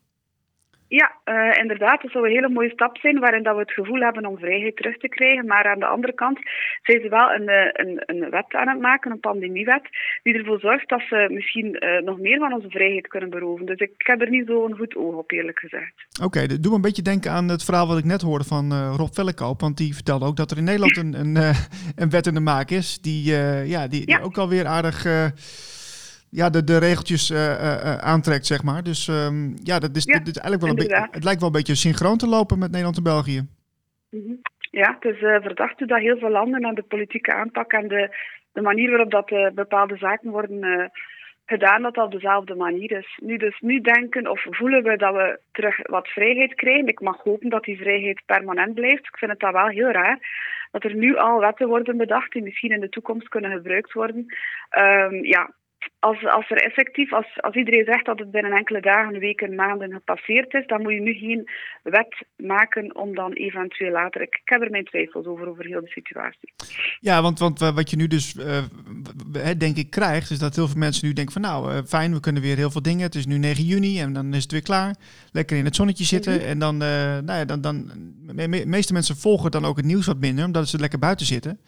Ja, 0.99 1.07
uh, 1.25 1.57
inderdaad. 1.61 2.01
Dat 2.01 2.11
zou 2.11 2.25
een 2.25 2.35
hele 2.35 2.49
mooie 2.49 2.69
stap 2.69 2.97
zijn 2.97 3.19
waarin 3.19 3.43
dat 3.43 3.55
we 3.55 3.61
het 3.61 3.71
gevoel 3.71 3.99
hebben 3.99 4.25
om 4.25 4.37
vrijheid 4.37 4.75
terug 4.75 4.97
te 4.97 5.07
krijgen. 5.07 5.45
Maar 5.45 5.65
aan 5.71 5.79
de 5.79 5.85
andere 5.85 6.13
kant 6.13 6.39
zijn 6.83 7.01
ze 7.01 7.09
wel 7.09 7.31
een, 7.31 7.49
een, 7.81 8.03
een 8.05 8.29
wet 8.29 8.53
aan 8.53 8.67
het 8.67 8.79
maken, 8.79 9.11
een 9.11 9.19
pandemiewet, 9.19 9.83
die 10.23 10.33
ervoor 10.33 10.59
zorgt 10.59 10.89
dat 10.89 11.01
ze 11.09 11.27
misschien 11.31 11.69
uh, 11.79 12.01
nog 12.01 12.19
meer 12.19 12.39
van 12.39 12.53
onze 12.53 12.69
vrijheid 12.69 13.07
kunnen 13.07 13.29
beroven. 13.29 13.65
Dus 13.65 13.79
ik 13.79 13.93
heb 13.97 14.21
er 14.21 14.29
niet 14.29 14.47
zo'n 14.47 14.75
goed 14.75 14.95
oog 14.95 15.15
op, 15.15 15.31
eerlijk 15.31 15.59
gezegd. 15.59 15.93
Oké, 16.23 16.25
okay, 16.25 16.47
doe 16.47 16.69
me 16.69 16.75
een 16.75 16.81
beetje 16.81 17.01
denken 17.01 17.31
aan 17.31 17.49
het 17.49 17.63
verhaal 17.63 17.87
wat 17.87 17.97
ik 17.97 18.05
net 18.05 18.21
hoorde 18.21 18.45
van 18.45 18.71
uh, 18.71 18.93
Rob 18.97 19.13
Vellekoop. 19.13 19.61
Want 19.61 19.77
die 19.77 19.93
vertelde 19.93 20.25
ook 20.25 20.37
dat 20.37 20.51
er 20.51 20.57
in 20.57 20.63
Nederland 20.63 20.97
een, 21.03 21.13
een, 21.13 21.35
een 21.95 22.09
wet 22.09 22.27
in 22.27 22.33
de 22.33 22.39
maak 22.39 22.69
is, 22.69 23.01
die, 23.01 23.33
ja, 23.65 23.87
die, 23.87 23.99
ja. 23.99 24.17
die 24.17 24.21
ook 24.21 24.37
alweer 24.37 24.65
aardig 24.65 25.05
ja, 26.39 26.49
de, 26.49 26.63
de 26.63 26.77
regeltjes 26.77 27.29
uh, 27.29 27.37
uh, 27.37 27.97
aantrekt, 27.97 28.45
zeg 28.45 28.63
maar. 28.63 28.83
Dus 28.83 29.07
um, 29.07 29.53
ja, 29.63 29.79
dat 29.79 29.95
is, 29.95 30.03
ja, 30.03 30.17
dit 30.17 30.35
is 30.35 30.41
eigenlijk 30.41 30.61
wel 30.61 30.71
een 30.71 30.87
beetje. 30.87 31.07
Het 31.11 31.23
lijkt 31.23 31.39
wel 31.39 31.49
een 31.49 31.59
beetje 31.59 31.75
synchroon 31.75 32.17
te 32.17 32.27
lopen 32.27 32.59
met 32.59 32.69
Nederland 32.69 32.97
en 32.97 33.03
België. 33.03 33.41
-hmm. 34.09 34.41
Ja, 34.71 34.97
het 34.99 35.13
is 35.13 35.21
uh, 35.21 35.41
verdacht 35.41 35.87
dat 35.87 35.99
heel 35.99 36.17
veel 36.17 36.29
landen 36.29 36.65
aan 36.65 36.75
de 36.75 36.83
politieke 36.83 37.33
aanpak 37.33 37.71
en 37.71 37.87
de, 37.87 38.17
de 38.51 38.61
manier 38.61 38.89
waarop 38.89 39.11
dat 39.11 39.53
bepaalde 39.53 39.97
zaken 39.97 40.29
worden 40.29 40.91
gedaan, 41.45 41.81
dat 41.81 41.93
dat 41.93 42.05
op 42.05 42.11
dezelfde 42.11 42.55
manier 42.55 42.91
is. 42.91 43.19
Nu, 43.23 43.37
dus 43.37 43.59
nu 43.59 43.81
denken 43.81 44.27
of 44.27 44.45
voelen 44.49 44.83
we 44.83 44.97
dat 44.97 45.13
we 45.13 45.39
terug 45.51 45.87
wat 45.87 46.07
vrijheid 46.07 46.53
krijgen. 46.53 46.87
Ik 46.87 46.99
mag 46.99 47.23
hopen 47.23 47.49
dat 47.49 47.63
die 47.63 47.77
vrijheid 47.77 48.21
permanent 48.25 48.73
blijft. 48.73 49.05
Ik 49.07 49.17
vind 49.17 49.31
het 49.31 49.39
dan 49.39 49.53
wel 49.53 49.67
heel 49.67 49.91
raar 49.91 50.19
dat 50.71 50.83
er 50.83 50.95
nu 50.95 51.17
al 51.17 51.39
wetten 51.39 51.67
worden 51.67 51.97
bedacht 51.97 52.31
die 52.31 52.43
misschien 52.43 52.71
in 52.71 52.79
de 52.79 52.89
toekomst 52.89 53.27
kunnen 53.27 53.51
gebruikt 53.51 53.93
worden. 53.93 54.25
Um, 54.77 55.25
ja, 55.25 55.53
als, 55.99 56.25
als 56.25 56.49
er 56.49 56.57
effectief, 56.57 57.13
als, 57.13 57.41
als 57.41 57.55
iedereen 57.55 57.85
zegt 57.85 58.05
dat 58.05 58.19
het 58.19 58.31
binnen 58.31 58.51
enkele 58.51 58.81
dagen, 58.81 59.19
weken, 59.19 59.55
maanden 59.55 59.91
gepasseerd 59.91 60.53
is, 60.53 60.67
dan 60.67 60.81
moet 60.81 60.93
je 60.93 61.01
nu 61.01 61.13
geen 61.13 61.49
wet 61.83 62.25
maken 62.35 62.95
om 62.95 63.15
dan 63.15 63.31
eventueel 63.31 63.91
later. 63.91 64.21
Ik, 64.21 64.41
heb 64.43 64.61
er 64.61 64.69
mijn 64.69 64.85
twijfels 64.85 65.25
over, 65.25 65.47
over 65.47 65.65
heel 65.65 65.81
de 65.81 65.87
situatie. 65.87 66.53
Ja, 66.99 67.21
want, 67.21 67.39
want 67.39 67.59
wat 67.59 67.89
je 67.89 67.95
nu 67.95 68.07
dus, 68.07 68.35
uh, 68.35 68.63
denk 69.57 69.77
ik, 69.77 69.89
krijgt, 69.89 70.31
is 70.31 70.39
dat 70.39 70.55
heel 70.55 70.67
veel 70.67 70.79
mensen 70.79 71.07
nu 71.07 71.13
denken 71.13 71.33
van 71.33 71.41
nou, 71.41 71.73
uh, 71.73 71.79
fijn, 71.87 72.13
we 72.13 72.19
kunnen 72.19 72.41
weer 72.41 72.55
heel 72.55 72.71
veel 72.71 72.81
dingen. 72.81 73.03
Het 73.03 73.15
is 73.15 73.25
nu 73.25 73.37
9 73.37 73.63
juni 73.63 73.99
en 73.99 74.13
dan 74.13 74.33
is 74.33 74.43
het 74.43 74.51
weer 74.51 74.61
klaar. 74.61 74.95
Lekker 75.31 75.57
in 75.57 75.65
het 75.65 75.75
zonnetje 75.75 76.03
zitten. 76.03 76.33
Mm 76.33 76.39
-hmm. 76.39 76.47
En 76.47 76.59
dan, 76.59 76.75
uh, 76.75 76.89
nou 77.19 77.39
ja, 77.39 77.45
dan, 77.45 77.61
dan, 77.61 77.91
de 78.35 78.63
meeste 78.65 78.93
mensen 78.93 79.17
volgen 79.17 79.51
dan 79.51 79.65
ook 79.65 79.77
het 79.77 79.85
nieuws 79.85 80.05
wat 80.05 80.19
minder, 80.19 80.45
omdat 80.45 80.67
ze 80.67 80.79
lekker 80.79 80.99
buiten 80.99 81.25
zitten. 81.25 81.59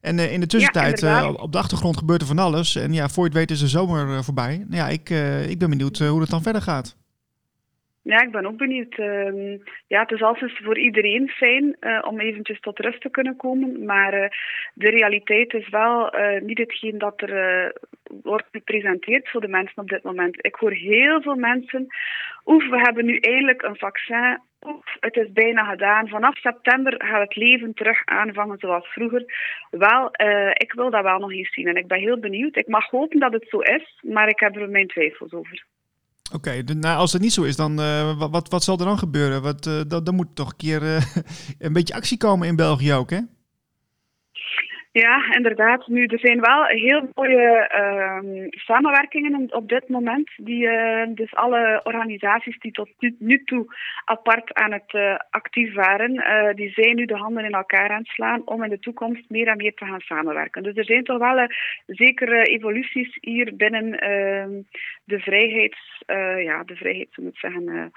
En 0.00 0.18
uh, 0.18 0.32
in 0.32 0.40
de 0.40 0.46
tussentijd, 0.46 1.00
ja, 1.00 1.22
uh, 1.22 1.42
op 1.42 1.52
de 1.52 1.58
achtergrond 1.58 1.96
gebeurt 1.96 2.20
er 2.20 2.26
van 2.26 2.38
alles. 2.38 2.76
En 2.76 2.92
ja, 2.92 3.08
voor 3.08 3.24
je 3.24 3.30
het 3.30 3.38
weet 3.38 3.50
is 3.50 3.60
de 3.60 3.66
zomer 3.66 4.06
uh, 4.06 4.18
voorbij. 4.18 4.56
Nou 4.56 4.76
ja, 4.82 4.88
ik, 4.88 5.10
ik 5.50 5.58
ben 5.58 5.70
benieuwd 5.70 5.98
hoe 5.98 6.20
het 6.20 6.30
dan 6.30 6.42
verder 6.42 6.62
gaat. 6.62 6.98
Ja, 8.02 8.22
ik 8.22 8.30
ben 8.30 8.46
ook 8.46 8.56
benieuwd. 8.56 8.98
Uh, 8.98 9.58
ja, 9.86 10.00
het 10.00 10.10
is 10.10 10.22
altijd 10.22 10.58
voor 10.62 10.78
iedereen 10.78 11.28
fijn 11.28 11.76
om 12.08 12.20
eventjes 12.20 12.60
tot 12.60 12.78
rust 12.78 13.00
te 13.00 13.10
kunnen 13.10 13.36
komen. 13.36 13.84
Maar 13.84 14.10
de 14.74 14.90
realiteit 14.90 15.54
is 15.54 15.68
wel 15.68 16.14
niet 16.42 16.58
hetgeen 16.58 16.98
dat 16.98 17.20
er 17.20 17.72
wordt 18.22 18.46
gepresenteerd 18.52 19.28
voor 19.30 19.40
de 19.40 19.48
mensen 19.48 19.82
op 19.82 19.88
dit 19.88 20.02
moment. 20.02 20.46
Ik 20.46 20.54
hoor 20.54 20.72
heel 20.72 21.22
veel 21.22 21.36
mensen, 21.36 21.86
oef, 22.44 22.68
we 22.68 22.78
hebben 22.78 23.04
nu 23.04 23.16
eindelijk 23.16 23.62
een 23.62 23.76
vaccin 23.76 24.38
het 25.00 25.16
is 25.16 25.32
bijna 25.32 25.70
gedaan. 25.70 26.08
Vanaf 26.08 26.38
september 26.38 26.94
gaat 27.04 27.20
het 27.20 27.36
leven 27.36 27.74
terug 27.74 28.04
aanvangen 28.04 28.58
zoals 28.58 28.86
vroeger. 28.86 29.24
Wel, 29.70 30.10
uh, 30.24 30.50
ik 30.50 30.72
wil 30.72 30.90
dat 30.90 31.02
wel 31.02 31.18
nog 31.18 31.32
eens 31.32 31.54
zien 31.54 31.66
en 31.66 31.76
ik 31.76 31.86
ben 31.86 31.98
heel 31.98 32.18
benieuwd. 32.18 32.56
Ik 32.56 32.68
mag 32.68 32.90
hopen 32.90 33.20
dat 33.20 33.32
het 33.32 33.46
zo 33.48 33.58
is, 33.58 34.02
maar 34.02 34.28
ik 34.28 34.40
heb 34.40 34.56
er 34.56 34.70
mijn 34.70 34.88
twijfels 34.88 35.32
over. 35.32 35.64
Oké, 36.34 36.62
nou, 36.62 36.98
als 36.98 37.12
het 37.12 37.22
niet 37.22 37.32
zo 37.32 37.42
is, 37.42 37.56
dan 37.56 37.80
uh, 37.80 38.30
wat, 38.30 38.48
wat 38.48 38.64
zal 38.64 38.78
er 38.78 38.84
dan 38.84 38.98
gebeuren? 38.98 39.42
Wat, 39.42 39.64
dan, 39.88 40.04
dan 40.04 40.14
moet 40.14 40.36
toch 40.36 40.50
een 40.50 40.56
keer 40.56 40.82
een 41.58 41.72
beetje 41.72 41.94
actie 41.94 42.18
komen 42.18 42.48
in 42.48 42.56
België 42.56 42.92
ook, 42.92 43.10
hè? 43.10 43.20
Ja, 44.92 45.34
inderdaad. 45.34 45.86
Nu, 45.86 46.06
er 46.06 46.18
zijn 46.18 46.40
wel 46.40 46.64
heel 46.64 47.10
mooie 47.14 47.70
uh, 47.74 48.46
samenwerkingen 48.50 49.54
op 49.54 49.68
dit 49.68 49.88
moment. 49.88 50.30
Die, 50.36 50.62
uh, 50.62 51.06
dus 51.14 51.34
alle 51.34 51.80
organisaties 51.84 52.58
die 52.58 52.72
tot 52.72 52.88
nu, 53.18 53.44
toe 53.44 53.74
apart 54.04 54.54
aan 54.54 54.72
het 54.72 54.92
uh, 54.92 55.16
actief 55.30 55.74
waren, 55.74 56.14
uh, 56.14 56.54
die 56.54 56.70
zijn 56.70 56.96
nu 56.96 57.04
de 57.04 57.16
handen 57.16 57.44
in 57.44 57.52
elkaar 57.52 57.90
aan 57.90 57.98
het 57.98 58.08
slaan 58.08 58.46
om 58.46 58.62
in 58.62 58.70
de 58.70 58.78
toekomst 58.78 59.28
meer 59.28 59.46
en 59.46 59.56
meer 59.56 59.74
te 59.74 59.84
gaan 59.84 60.00
samenwerken. 60.00 60.62
Dus 60.62 60.76
er 60.76 60.84
zijn 60.84 61.04
toch 61.04 61.18
wel 61.18 61.48
zekere 61.86 62.42
evoluties 62.42 63.18
hier 63.20 63.56
binnen 63.56 63.98
ehm, 63.98 64.62
de 65.04 65.18
vrijheids, 65.18 66.02
ja, 66.44 66.64
de 66.64 66.76
vrijheids, 66.76 67.16
moet 67.16 67.38
zeggen, 67.38 67.92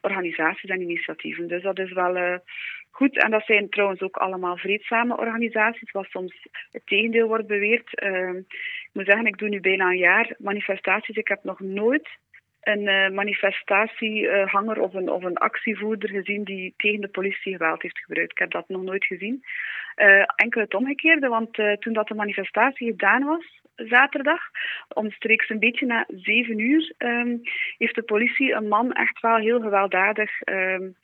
organisaties 0.00 0.70
en 0.70 0.80
initiatieven. 0.80 1.48
Dus 1.48 1.62
dat 1.62 1.78
is 1.78 1.92
wel 1.92 2.40
goed. 2.98 3.22
En 3.22 3.30
dat 3.30 3.44
zijn 3.44 3.68
trouwens 3.68 4.00
ook 4.00 4.16
allemaal 4.16 4.56
vreedzame 4.56 5.16
organisaties, 5.16 5.90
wat 5.90 6.06
soms 6.10 6.46
het 6.70 6.86
tegendeel 6.86 7.28
wordt 7.28 7.46
beweerd. 7.46 8.02
Uh, 8.02 8.34
ik 8.88 8.90
moet 8.92 9.06
zeggen, 9.06 9.26
ik 9.26 9.38
doe 9.38 9.48
nu 9.48 9.60
bijna 9.60 9.90
een 9.90 10.04
jaar 10.10 10.34
manifestaties. 10.38 11.16
Ik 11.16 11.28
heb 11.28 11.44
nog 11.44 11.60
nooit 11.60 12.08
een 12.60 12.82
uh, 12.82 13.08
manifestatiehanger 13.10 14.80
of, 14.80 14.94
een, 14.94 15.10
of 15.10 15.22
een 15.22 15.36
actievoerder 15.36 16.08
gezien 16.08 16.44
die 16.44 16.74
tegen 16.76 17.00
de 17.00 17.08
politie 17.08 17.52
geweld 17.52 17.82
heeft 17.82 17.98
gebruikt. 17.98 18.32
Ik 18.32 18.38
heb 18.38 18.50
dat 18.50 18.68
nog 18.68 18.82
nooit 18.82 19.04
gezien. 19.04 19.44
Uh, 19.96 20.24
enkel 20.36 20.60
het 20.60 20.74
omgekeerde, 20.74 21.28
want 21.28 21.58
uh, 21.58 21.72
toen 21.72 21.92
dat 21.92 22.08
de 22.08 22.14
manifestatie 22.14 22.86
gedaan 22.86 23.24
was, 23.24 23.60
zaterdag, 23.76 24.42
omstreeks 24.88 25.48
een 25.48 25.58
beetje 25.58 25.86
na 25.86 26.06
zeven 26.08 26.58
uur, 26.58 26.92
um, 26.98 27.40
heeft 27.78 27.94
de 27.94 28.02
politie 28.02 28.52
een 28.52 28.68
man 28.68 28.92
echt 28.92 29.20
wel 29.20 29.36
heel 29.36 29.60
gewelddadig 29.60 30.30
um, 30.44 30.96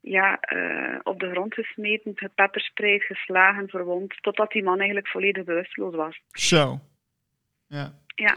ja, 0.00 0.38
uh, 0.54 0.98
op 1.02 1.20
de 1.20 1.30
grond 1.30 1.54
gesmeten, 1.54 2.12
gepeppersprayed, 2.14 3.02
geslagen, 3.02 3.68
verwond, 3.68 4.14
totdat 4.20 4.50
die 4.50 4.62
man 4.62 4.78
eigenlijk 4.78 5.08
volledig 5.08 5.44
bewusteloos 5.44 5.94
was. 5.94 6.20
Zo. 6.32 6.78
Ja. 7.66 7.92
Ja. 8.14 8.36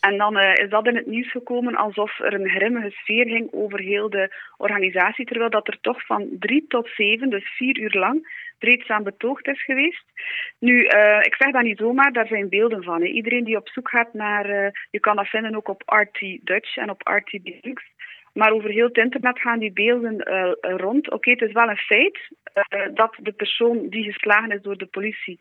En 0.00 0.18
dan 0.18 0.38
is 0.38 0.70
dat 0.70 0.86
in 0.86 0.96
het 0.96 1.06
nieuws 1.06 1.30
gekomen 1.30 1.74
alsof 1.74 2.18
er 2.20 2.34
een 2.34 2.48
grimmige 2.48 2.90
sfeer 2.90 3.26
ging 3.26 3.52
over 3.52 3.80
heel 3.80 4.10
de 4.10 4.34
organisatie, 4.56 5.26
terwijl 5.26 5.50
dat 5.50 5.68
er 5.68 5.78
toch 5.80 6.06
van 6.06 6.28
drie 6.38 6.64
tot 6.68 6.88
zeven, 6.96 7.30
dus 7.30 7.56
vier 7.56 7.78
uur 7.78 7.94
lang, 7.98 8.46
vreedzaam 8.58 9.02
betoogd 9.02 9.46
is 9.46 9.64
geweest. 9.64 10.04
Nu, 10.58 10.72
uh, 10.72 11.18
ik 11.22 11.34
zeg 11.38 11.52
dat 11.52 11.62
niet 11.62 11.78
zomaar, 11.78 12.12
daar 12.12 12.26
zijn 12.26 12.48
beelden 12.48 12.82
van. 12.82 13.00
Hè. 13.00 13.06
Iedereen 13.06 13.44
die 13.44 13.56
op 13.56 13.68
zoek 13.68 13.88
gaat 13.88 14.12
naar, 14.12 14.50
uh, 14.50 14.70
je 14.90 15.00
kan 15.00 15.16
dat 15.16 15.26
vinden 15.26 15.56
ook 15.56 15.68
op 15.68 15.82
RT 15.86 16.38
Dutch 16.42 16.76
en 16.76 16.90
op 16.90 17.00
RT 17.08 17.30
Deluxe. 17.42 17.86
Maar 18.32 18.52
over 18.52 18.70
heel 18.70 18.86
het 18.86 18.96
internet 18.96 19.38
gaan 19.38 19.58
die 19.58 19.72
beelden 19.72 20.14
uh, 20.14 20.76
rond. 20.76 21.06
Oké, 21.06 21.14
okay, 21.14 21.32
het 21.32 21.48
is 21.48 21.52
wel 21.52 21.68
een 21.68 21.76
feit 21.76 22.18
uh, 22.54 22.86
dat 22.94 23.16
de 23.22 23.32
persoon 23.32 23.88
die 23.88 24.12
geslagen 24.12 24.50
is 24.50 24.62
door 24.62 24.76
de 24.76 24.86
politie 24.86 25.36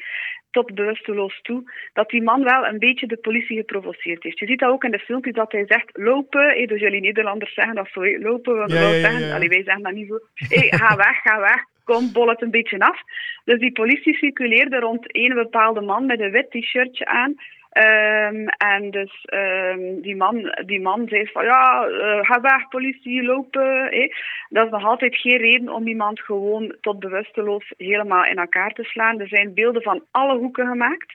tot 0.52 0.76
bewusteloos 0.76 1.42
toe, 1.42 1.72
dat 1.94 2.10
die 2.10 2.24
man 2.24 2.44
wel 2.44 2.66
een 2.66 2.80
beetje 2.80 3.08
de 3.08 3.18
politie 3.18 3.58
geprovoceerd 3.58 4.24
heeft. 4.24 4.40
Je 4.40 4.46
ziet 4.46 4.60
dat 4.60 4.70
ook 4.70 4.84
in 4.84 4.92
de 4.92 5.00
filmpjes 5.00 5.34
dat 5.34 5.52
hij 5.52 5.66
zegt 5.68 5.90
lopen. 5.94 6.42
Hey, 6.42 6.66
dus 6.66 6.80
jullie 6.80 7.02
Nederlanders 7.02 7.54
zeggen 7.54 7.76
dat 7.76 7.90
zo, 7.92 8.02
hey, 8.02 8.20
lopen. 8.20 8.54
We 8.54 8.74
ja, 8.74 8.82
ja, 8.82 8.88
ja, 8.88 9.00
zeggen, 9.00 9.32
allee, 9.32 9.50
wij 9.50 9.64
zeggen 9.64 9.84
dat 9.84 9.94
niet 9.94 10.08
zo. 10.08 10.20
Hey, 10.34 10.68
ga 10.80 10.96
weg, 10.96 11.22
ga 11.22 11.40
weg. 11.40 11.64
Kom, 11.84 12.12
bol 12.14 12.30
het 12.30 12.42
een 12.42 12.52
beetje 12.52 12.80
af. 12.80 13.02
Dus 13.46 13.60
die 13.60 13.72
politie 13.72 14.16
circuleerde 14.16 14.80
rond 14.80 15.16
een 15.16 15.34
bepaalde 15.34 15.82
man 15.82 16.06
met 16.06 16.20
een 16.20 16.32
wit 16.32 16.52
t-shirtje 16.52 17.06
aan. 17.06 17.36
Um, 17.74 18.48
en 18.48 18.92
dus 18.92 19.26
um, 19.34 20.02
die, 20.02 20.16
man, 20.16 20.56
die 20.66 20.80
man 20.80 21.08
zei 21.08 21.28
van 21.28 21.46
ja, 21.46 21.88
uh, 21.88 22.20
ga 22.22 22.42
weg, 22.42 22.68
politie, 22.68 23.24
lopen. 23.24 23.92
Eh. 23.92 24.14
Dat 24.50 24.66
is 24.66 24.72
nog 24.72 24.86
altijd 24.86 25.16
geen 25.16 25.38
reden 25.38 25.70
om 25.70 25.88
iemand 25.88 26.20
gewoon 26.20 26.76
tot 26.82 27.00
bewusteloos 27.00 27.74
helemaal 27.78 28.26
in 28.26 28.38
elkaar 28.38 28.74
te 28.74 28.84
slaan. 28.84 29.20
Er 29.20 29.28
zijn 29.28 29.54
beelden 29.54 29.82
van 29.82 30.04
alle 30.12 30.38
hoeken 30.38 30.68
gemaakt. 30.68 31.14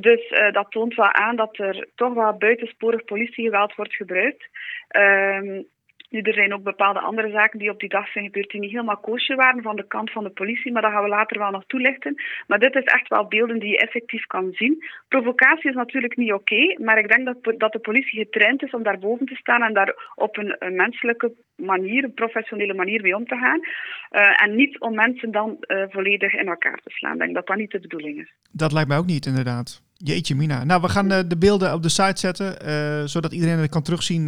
Dus 0.00 0.30
uh, 0.30 0.52
dat 0.52 0.70
toont 0.70 0.94
wel 0.94 1.12
aan 1.12 1.36
dat 1.36 1.58
er 1.58 1.88
toch 1.94 2.14
wel 2.14 2.36
buitensporig 2.36 3.04
politiegeweld 3.04 3.74
wordt 3.74 3.94
gebruikt. 3.94 4.48
Um, 4.96 5.66
nu, 6.12 6.20
er 6.20 6.34
zijn 6.34 6.54
ook 6.54 6.62
bepaalde 6.62 7.00
andere 7.00 7.30
zaken 7.30 7.58
die 7.58 7.70
op 7.70 7.80
die 7.80 7.88
dag 7.88 8.08
zijn 8.08 8.24
gebeurd 8.24 8.50
die 8.50 8.60
niet 8.60 8.70
helemaal 8.70 8.96
koosje 8.96 9.34
waren 9.34 9.62
van 9.62 9.76
de 9.76 9.86
kant 9.86 10.10
van 10.10 10.24
de 10.24 10.30
politie, 10.30 10.72
maar 10.72 10.82
dat 10.82 10.90
gaan 10.92 11.02
we 11.02 11.08
later 11.08 11.38
wel 11.38 11.50
nog 11.50 11.64
toelichten. 11.66 12.14
Maar 12.46 12.58
dit 12.58 12.74
is 12.74 12.84
echt 12.84 13.08
wel 13.08 13.26
beelden 13.26 13.58
die 13.58 13.70
je 13.70 13.78
effectief 13.78 14.26
kan 14.26 14.52
zien. 14.52 14.84
Provocatie 15.08 15.70
is 15.70 15.76
natuurlijk 15.76 16.16
niet 16.16 16.32
oké, 16.32 16.76
maar 16.82 16.98
ik 16.98 17.08
denk 17.08 17.24
dat, 17.26 17.58
dat 17.60 17.72
de 17.72 17.78
politie 17.78 18.18
getraind 18.18 18.62
is 18.62 18.70
om 18.70 18.82
daar 18.82 18.98
boven 18.98 19.26
te 19.26 19.34
staan 19.34 19.62
en 19.62 19.74
daar 19.74 20.12
op 20.14 20.36
een, 20.36 20.56
menselijke 20.74 21.32
manier, 21.56 22.04
een 22.04 22.14
professionele 22.14 22.74
manier 22.74 23.02
mee 23.02 23.16
om 23.16 23.26
te 23.26 23.36
gaan. 23.36 23.60
Uh, 23.60 24.42
en 24.42 24.56
niet 24.56 24.80
om 24.80 24.94
mensen 24.94 25.30
dan 25.30 25.56
uh, 25.60 25.84
volledig 25.88 26.32
in 26.32 26.48
elkaar 26.48 26.80
te 26.84 26.90
slaan. 26.90 27.12
Ik 27.12 27.18
denk 27.18 27.34
dat 27.34 27.46
dat 27.46 27.56
niet 27.56 27.70
de 27.70 27.80
bedoeling 27.80 28.18
is. 28.18 28.32
Dat 28.50 28.72
lijkt 28.72 28.88
mij 28.88 28.98
ook 28.98 29.06
niet, 29.06 29.26
inderdaad. 29.26 29.82
Jeetje, 29.96 30.34
Mina. 30.34 30.64
Nou, 30.64 30.80
we 30.80 30.88
gaan 30.88 31.12
uh, 31.12 31.18
de 31.26 31.38
beelden 31.38 31.72
op 31.72 31.82
de 31.82 31.88
site 31.88 32.20
zetten, 32.20 33.08
zodat 33.08 33.32
iedereen 33.32 33.58
het 33.58 33.70
kan 33.70 33.82
terugzien 33.82 34.24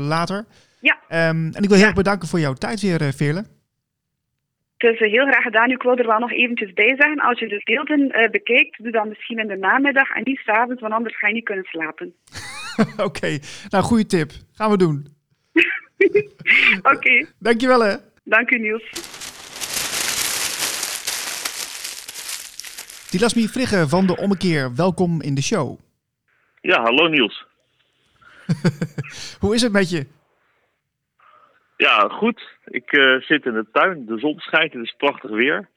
later. 0.00 0.44
Ja. 0.86 1.28
Um, 1.28 1.50
en 1.52 1.62
ik 1.62 1.68
wil 1.68 1.76
heel 1.76 1.86
erg 1.86 1.94
bedanken 1.94 2.28
voor 2.28 2.40
jouw 2.40 2.52
tijd 2.52 2.80
weer, 2.80 3.02
uh, 3.02 3.08
Veerle. 3.08 3.44
Het 4.76 5.00
is 5.00 5.10
heel 5.10 5.26
graag 5.26 5.42
gedaan. 5.42 5.70
Ik 5.70 5.82
wil 5.82 5.96
er 5.96 6.06
wel 6.06 6.18
nog 6.18 6.32
eventjes 6.32 6.72
bij 6.72 6.94
zeggen, 6.98 7.20
als 7.20 7.38
je 7.38 7.48
de 7.48 7.60
beelden 7.64 8.00
uh, 8.00 8.30
bekijkt, 8.30 8.82
doe 8.82 8.92
dat 8.92 9.08
misschien 9.08 9.38
in 9.38 9.46
de 9.46 9.56
namiddag 9.56 10.10
en 10.10 10.22
niet 10.24 10.38
s'avonds, 10.38 10.80
want 10.80 10.92
anders 10.92 11.18
ga 11.18 11.26
je 11.26 11.34
niet 11.34 11.44
kunnen 11.44 11.64
slapen. 11.64 12.14
Oké, 12.92 13.02
okay. 13.02 13.40
nou 13.68 13.84
goede 13.84 14.06
tip. 14.06 14.30
Gaan 14.52 14.70
we 14.70 14.76
doen. 14.76 15.06
Oké. 16.78 16.94
Okay. 16.94 17.26
Dankjewel 17.38 17.84
hè. 17.84 17.96
Dank 18.24 18.50
u 18.50 18.58
Niels. 18.58 18.90
Tilasmi 23.10 23.48
Vrigge 23.48 23.88
van 23.88 24.06
de 24.06 24.16
Ommekeer, 24.16 24.74
welkom 24.74 25.22
in 25.22 25.34
de 25.34 25.42
show. 25.42 25.78
Ja, 26.60 26.82
hallo 26.82 27.08
Niels. 27.08 27.46
Hoe 29.40 29.54
is 29.54 29.62
het 29.62 29.72
met 29.72 29.90
je? 29.90 30.06
Ja, 31.76 32.08
goed. 32.08 32.58
Ik 32.64 32.92
uh, 32.92 33.20
zit 33.20 33.44
in 33.44 33.52
de 33.52 33.66
tuin. 33.72 34.06
De 34.06 34.18
zon 34.18 34.38
schijnt. 34.38 34.72
Het 34.72 34.82
is 34.82 34.94
prachtig 34.96 35.30
weer. 35.30 35.68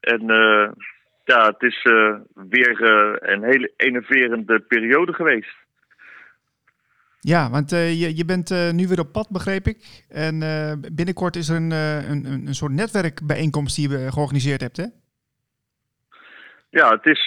En 0.00 0.22
uh, 0.22 0.70
ja, 1.24 1.46
het 1.46 1.62
is 1.62 1.84
uh, 1.84 2.14
weer 2.34 2.82
een 3.22 3.42
hele 3.42 3.72
enerverende 3.76 4.60
periode 4.60 5.12
geweest. 5.12 5.54
Ja, 7.20 7.50
want 7.50 7.70
je, 7.70 8.16
je 8.16 8.24
bent 8.24 8.50
nu 8.72 8.88
weer 8.88 9.00
op 9.00 9.12
pad, 9.12 9.28
begreep 9.30 9.66
ik. 9.66 10.04
En 10.08 10.38
binnenkort 10.94 11.36
is 11.36 11.48
er 11.48 11.56
een, 11.56 11.70
een, 11.70 12.46
een 12.46 12.54
soort 12.54 12.72
netwerkbijeenkomst 12.72 13.76
die 13.76 13.88
je 13.88 14.12
georganiseerd 14.12 14.60
hebt, 14.60 14.76
hè? 14.76 14.84
Ja, 16.70 16.90
het 16.90 17.06
is, 17.06 17.24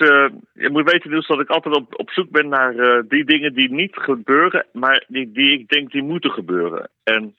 je 0.54 0.70
moet 0.72 0.92
weten 0.92 1.10
dus 1.10 1.28
dat 1.28 1.40
ik 1.40 1.50
altijd 1.50 1.76
op, 1.76 2.00
op 2.00 2.10
zoek 2.10 2.30
ben 2.30 2.50
naar 2.50 3.04
die 3.08 3.26
dingen 3.26 3.54
die 3.54 3.72
niet 3.72 3.96
gebeuren, 3.96 4.66
maar 4.72 5.04
die, 5.08 5.32
die 5.32 5.60
ik 5.60 5.70
denk 5.70 5.92
die 5.92 6.04
moeten 6.04 6.32
gebeuren. 6.32 6.90
En 7.04 7.36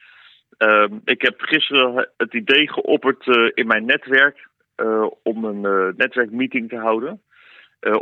ik 1.04 1.22
heb 1.22 1.40
gisteren 1.40 2.08
het 2.16 2.34
idee 2.34 2.72
geopperd 2.72 3.26
uh, 3.26 3.50
in 3.54 3.66
mijn 3.66 3.84
netwerk 3.84 4.48
uh, 4.76 5.06
om 5.22 5.44
een 5.44 5.62
uh, 5.62 5.96
netwerkmeeting 5.96 6.68
te 6.68 6.76
houden 6.76 7.22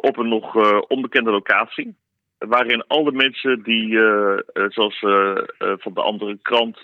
op 0.00 0.16
een 0.16 0.28
nog 0.28 0.54
onbekende 0.88 1.30
locatie. 1.30 1.96
Waarin 2.38 2.86
alle 2.86 3.12
mensen 3.12 3.62
die, 3.62 3.98
zoals 4.68 4.98
van 5.58 5.94
de 5.94 6.02
andere 6.02 6.38
krant, 6.42 6.78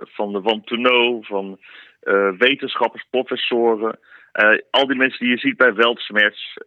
van 0.00 0.32
de 0.32 0.40
Want 0.40 0.66
to 0.66 0.76
Know, 0.76 1.24
van 1.24 1.58
wetenschappers, 2.38 3.06
professoren, 3.10 3.98
al 4.70 4.86
die 4.86 4.96
mensen 4.96 5.18
die 5.18 5.34
je 5.34 5.38
ziet 5.38 5.56
bij 5.56 5.74
Weltsmerts, 5.74 6.58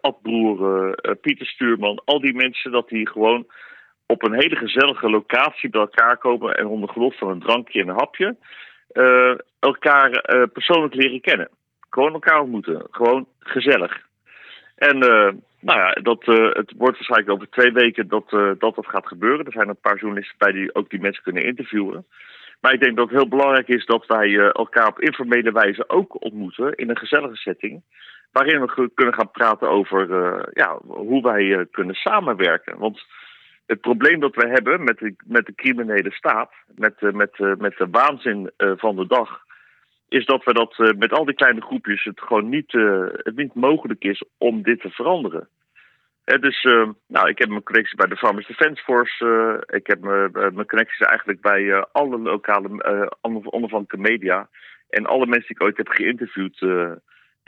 Ad 0.00 0.22
Broeren, 0.22 1.18
Pieter 1.20 1.46
Stuurman, 1.46 2.02
al 2.04 2.20
die 2.20 2.34
mensen 2.34 2.70
dat 2.72 2.88
die 2.88 3.08
gewoon 3.08 3.46
op 4.12 4.22
een 4.22 4.34
hele 4.34 4.56
gezellige 4.56 5.10
locatie 5.10 5.70
bij 5.70 5.80
elkaar 5.80 6.16
komen 6.16 6.56
en 6.56 6.66
onder 6.66 6.88
geloof 6.88 7.18
van 7.18 7.28
een 7.28 7.40
drankje 7.40 7.80
en 7.80 7.88
een 7.88 7.98
hapje 7.98 8.36
uh, 8.92 9.34
elkaar 9.58 10.10
uh, 10.10 10.42
persoonlijk 10.52 10.94
leren 10.94 11.20
kennen. 11.20 11.48
Gewoon 11.90 12.12
elkaar 12.12 12.40
ontmoeten. 12.40 12.86
Gewoon 12.90 13.26
gezellig. 13.38 14.00
En 14.76 14.96
uh, 14.96 15.30
nou 15.60 15.78
ja, 15.78 15.92
dat, 15.92 16.24
het 16.26 16.72
wordt 16.76 16.96
waarschijnlijk 16.96 17.30
over 17.30 17.50
twee 17.50 17.72
weken 17.72 18.08
dat, 18.08 18.30
dat 18.58 18.74
dat 18.74 18.86
gaat 18.86 19.06
gebeuren. 19.06 19.46
Er 19.46 19.52
zijn 19.52 19.68
een 19.68 19.80
paar 19.80 19.98
journalisten 19.98 20.38
bij 20.38 20.52
die 20.52 20.74
ook 20.74 20.90
die 20.90 21.00
mensen 21.00 21.22
kunnen 21.22 21.44
interviewen. 21.44 22.06
Maar 22.60 22.72
ik 22.72 22.80
denk 22.80 22.96
dat 22.96 23.08
het 23.08 23.18
heel 23.18 23.28
belangrijk 23.28 23.68
is 23.68 23.86
dat 23.86 24.06
wij 24.06 24.38
elkaar 24.38 24.86
op 24.86 25.00
informele 25.00 25.52
wijze 25.52 25.88
ook 25.88 26.24
ontmoeten 26.24 26.74
in 26.74 26.90
een 26.90 26.98
gezellige 26.98 27.36
setting. 27.36 27.82
Waarin 28.32 28.60
we 28.60 28.90
kunnen 28.94 29.14
gaan 29.14 29.30
praten 29.30 29.68
over 29.68 30.08
ja, 30.52 30.78
hoe 30.86 31.22
wij 31.22 31.66
kunnen 31.70 31.94
samenwerken. 31.94 32.78
Want 32.78 33.06
het 33.68 33.80
probleem 33.80 34.20
dat 34.20 34.34
we 34.34 34.48
hebben 34.48 34.84
met 34.84 34.98
de, 34.98 35.14
met 35.24 35.46
de 35.46 35.54
criminele 35.54 36.12
staat, 36.12 36.52
met, 36.74 36.94
uh, 37.00 37.12
met, 37.12 37.38
uh, 37.38 37.54
met 37.54 37.76
de 37.76 37.88
waanzin 37.90 38.50
uh, 38.58 38.72
van 38.76 38.96
de 38.96 39.06
dag, 39.06 39.40
is 40.08 40.26
dat 40.26 40.44
we 40.44 40.52
dat 40.52 40.94
met 40.96 41.12
al 41.12 41.24
die 41.24 41.34
kleine 41.34 41.60
groepjes 41.60 42.04
het 42.04 42.20
gewoon 42.20 42.48
niet, 42.48 42.72
het 43.12 43.36
niet 43.36 43.54
mogelijk 43.54 44.04
is 44.04 44.22
om 44.38 44.62
dit 44.62 44.80
te 44.80 44.90
veranderen. 44.90 45.48
dus 46.24 46.62
nou, 47.06 47.28
ik 47.28 47.38
heb 47.38 47.48
mijn 47.48 47.62
connecties 47.62 47.94
bij 47.94 48.06
de 48.06 48.16
Farmers 48.16 48.46
Defence 48.46 48.82
Force. 48.82 49.64
ik 49.66 49.86
heb 49.86 50.00
mijn 50.00 50.66
connecties 50.66 51.06
eigenlijk 51.06 51.40
bij 51.40 51.84
alle 51.92 52.18
lokale 52.18 52.68
onafhankelijke 53.20 54.10
media. 54.10 54.48
En 54.90 55.06
alle 55.06 55.26
mensen 55.26 55.46
die 55.46 55.56
ik 55.56 55.62
ooit 55.62 55.76
heb 55.76 55.88
geïnterviewd, 55.88 56.58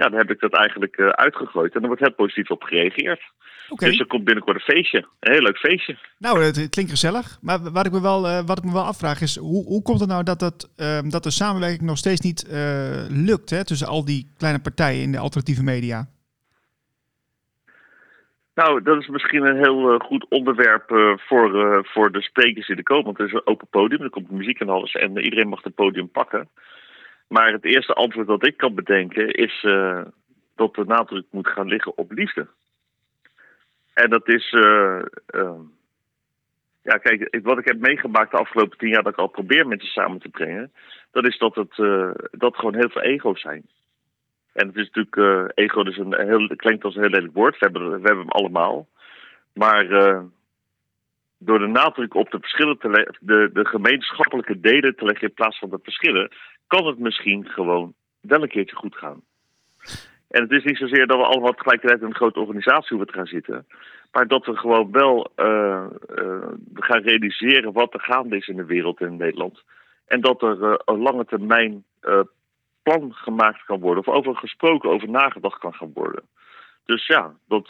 ja, 0.01 0.09
dan 0.09 0.19
heb 0.19 0.31
ik 0.31 0.41
dat 0.41 0.55
eigenlijk 0.55 0.99
uh, 0.99 1.09
uitgegooid. 1.09 1.75
En 1.75 1.81
er 1.81 1.87
wordt 1.87 2.03
heel 2.03 2.13
positief 2.13 2.51
op 2.51 2.63
gereageerd. 2.63 3.21
Okay. 3.69 3.89
Dus 3.89 3.99
er 3.99 4.07
komt 4.07 4.25
binnenkort 4.25 4.57
een 4.57 4.75
feestje. 4.75 5.07
Een 5.21 5.33
heel 5.33 5.43
leuk 5.43 5.59
feestje. 5.59 5.97
Nou, 6.19 6.43
het, 6.43 6.69
klinkt 6.71 6.91
gezellig. 6.91 7.39
Maar 7.41 7.73
wat 7.73 7.87
ik 7.87 7.93
me 7.93 8.01
wel, 8.01 8.27
uh, 8.27 8.41
wat 8.47 8.59
ik 8.59 8.65
me 8.65 8.73
wel 8.73 8.85
afvraag 8.85 9.21
is... 9.21 9.37
Hoe, 9.37 9.65
hoe 9.65 9.83
komt 9.83 10.01
het 10.01 10.09
nou 10.09 10.23
dat, 10.23 10.39
dat, 10.39 10.71
uh, 10.77 10.99
dat 11.11 11.23
de 11.23 11.31
samenwerking 11.31 11.83
nog 11.83 11.97
steeds 11.97 12.21
niet 12.21 12.49
eh, 12.49 13.07
lukt... 13.09 13.51
Hè, 13.51 13.65
tussen 13.65 13.89
al 13.89 14.05
die 14.05 14.33
kleine 14.37 14.61
partijen 14.61 15.03
in 15.03 15.13
de 15.13 15.19
alternatieve 15.19 15.63
media? 15.63 16.09
Nou, 18.55 18.83
dat 18.83 19.01
is 19.01 19.09
misschien 19.09 19.45
een 19.45 19.65
heel 19.65 19.99
goed 19.99 20.27
onderwerp 20.29 20.87
voor, 21.27 21.51
voor 21.93 22.13
de 22.13 22.23
sprekers 22.23 22.67
die 22.67 22.77
er 22.77 22.83
komen. 22.83 23.05
Want 23.05 23.19
er 23.19 23.27
is 23.27 23.33
een 23.33 23.47
open 23.47 23.69
podium, 23.71 24.03
er 24.03 24.11
komt 24.11 24.31
muziek 24.31 24.61
en 24.61 24.69
alles. 24.69 24.93
En 24.93 25.19
iedereen 25.19 25.49
mag 25.49 25.63
het 25.63 25.75
podium 25.75 26.11
pakken. 26.11 26.49
Maar 27.31 27.53
het 27.53 27.64
eerste 27.64 27.93
antwoord 27.93 28.27
dat 28.27 28.47
ik 28.47 28.57
kan 28.57 28.75
bedenken 28.75 29.31
is 29.31 29.62
uh, 29.62 30.03
dat 30.57 30.75
de 30.75 30.85
nadruk 30.85 31.25
moet 31.31 31.49
gaan 31.49 31.69
liggen 31.69 31.97
op 31.97 32.11
liefde. 32.11 32.47
En 33.95 34.11
dat 34.11 34.29
is, 34.29 34.53
uh, 34.53 35.03
uh, 35.35 35.61
ja, 36.83 36.97
kijk, 36.97 37.38
wat 37.43 37.59
ik 37.59 37.64
heb 37.64 37.79
meegemaakt 37.79 38.31
de 38.31 38.37
afgelopen 38.37 38.79
tien 38.79 38.88
jaar 38.88 39.03
dat 39.03 39.12
ik 39.12 39.19
al 39.19 39.27
probeer 39.27 39.66
mensen 39.66 39.88
samen 39.88 40.19
te 40.19 40.29
brengen, 40.29 40.73
dat 41.11 41.27
is 41.27 41.38
dat 41.38 41.55
het 41.55 41.75
dat 42.31 42.57
gewoon 42.57 42.75
heel 42.75 42.90
veel 42.90 43.03
ego's 43.03 43.40
zijn. 43.40 43.62
En 44.53 44.66
het 44.66 44.77
is 44.77 44.90
natuurlijk, 44.90 45.53
ego 45.55 45.83
dus 45.83 45.97
een 45.97 46.27
heel, 46.27 46.57
klinkt 46.57 46.85
als 46.85 46.95
een 46.95 47.03
heel 47.03 47.11
lelijk 47.11 47.35
woord, 47.35 47.59
we 47.59 47.64
hebben, 47.64 47.90
we 47.90 48.07
hebben 48.07 48.19
hem 48.19 48.29
allemaal. 48.29 48.88
Maar 49.53 49.87
door 51.38 51.59
de 51.59 51.66
nadruk 51.66 52.14
op 52.14 52.31
de 52.31 52.38
verschillen 52.40 52.79
te 52.79 52.90
leggen, 52.90 53.16
de, 53.21 53.51
de 53.53 53.66
gemeenschappelijke 53.66 54.61
delen 54.61 54.97
te 54.97 55.05
leggen 55.05 55.29
in 55.29 55.35
plaats 55.35 55.59
van 55.59 55.71
de 55.71 55.79
verschillen, 55.83 56.31
kan 56.71 56.87
het 56.87 56.99
misschien 56.99 57.49
gewoon 57.49 57.95
wel 58.21 58.43
een 58.43 58.49
keertje 58.49 58.77
goed 58.77 58.97
gaan. 58.97 59.23
En 60.29 60.43
het 60.43 60.51
is 60.51 60.65
niet 60.65 60.77
zozeer 60.77 61.07
dat 61.07 61.19
we 61.19 61.25
allemaal 61.25 61.53
tegelijkertijd 61.53 62.01
in 62.01 62.07
een 62.07 62.15
grote 62.15 62.41
organisatie 62.41 62.97
hoeven 62.97 63.07
te 63.07 63.19
gaan 63.19 63.27
zitten. 63.27 63.67
Maar 64.13 64.27
dat 64.27 64.47
we 64.47 64.57
gewoon 64.57 64.91
wel 64.91 65.33
uh, 65.37 65.87
gaan 66.75 67.03
realiseren 67.03 67.73
wat 67.73 67.95
er 67.95 68.01
gaande 68.01 68.37
is 68.37 68.49
in 68.49 68.57
de 68.57 68.65
wereld 68.65 69.01
en 69.01 69.07
in 69.07 69.17
Nederland. 69.17 69.63
En 70.07 70.21
dat 70.21 70.43
er 70.43 70.59
uh, 70.59 70.75
een 70.85 71.03
lange 71.03 71.25
termijn 71.25 71.85
plan 72.83 73.13
gemaakt 73.13 73.65
kan 73.65 73.81
worden. 73.81 74.07
Of 74.07 74.15
over 74.15 74.37
gesproken, 74.37 74.91
over 74.91 75.09
nagedacht 75.09 75.59
kan 75.59 75.75
gaan 75.75 75.93
worden. 75.95 76.23
Dus 76.85 77.07
ja, 77.07 77.35
dat, 77.49 77.69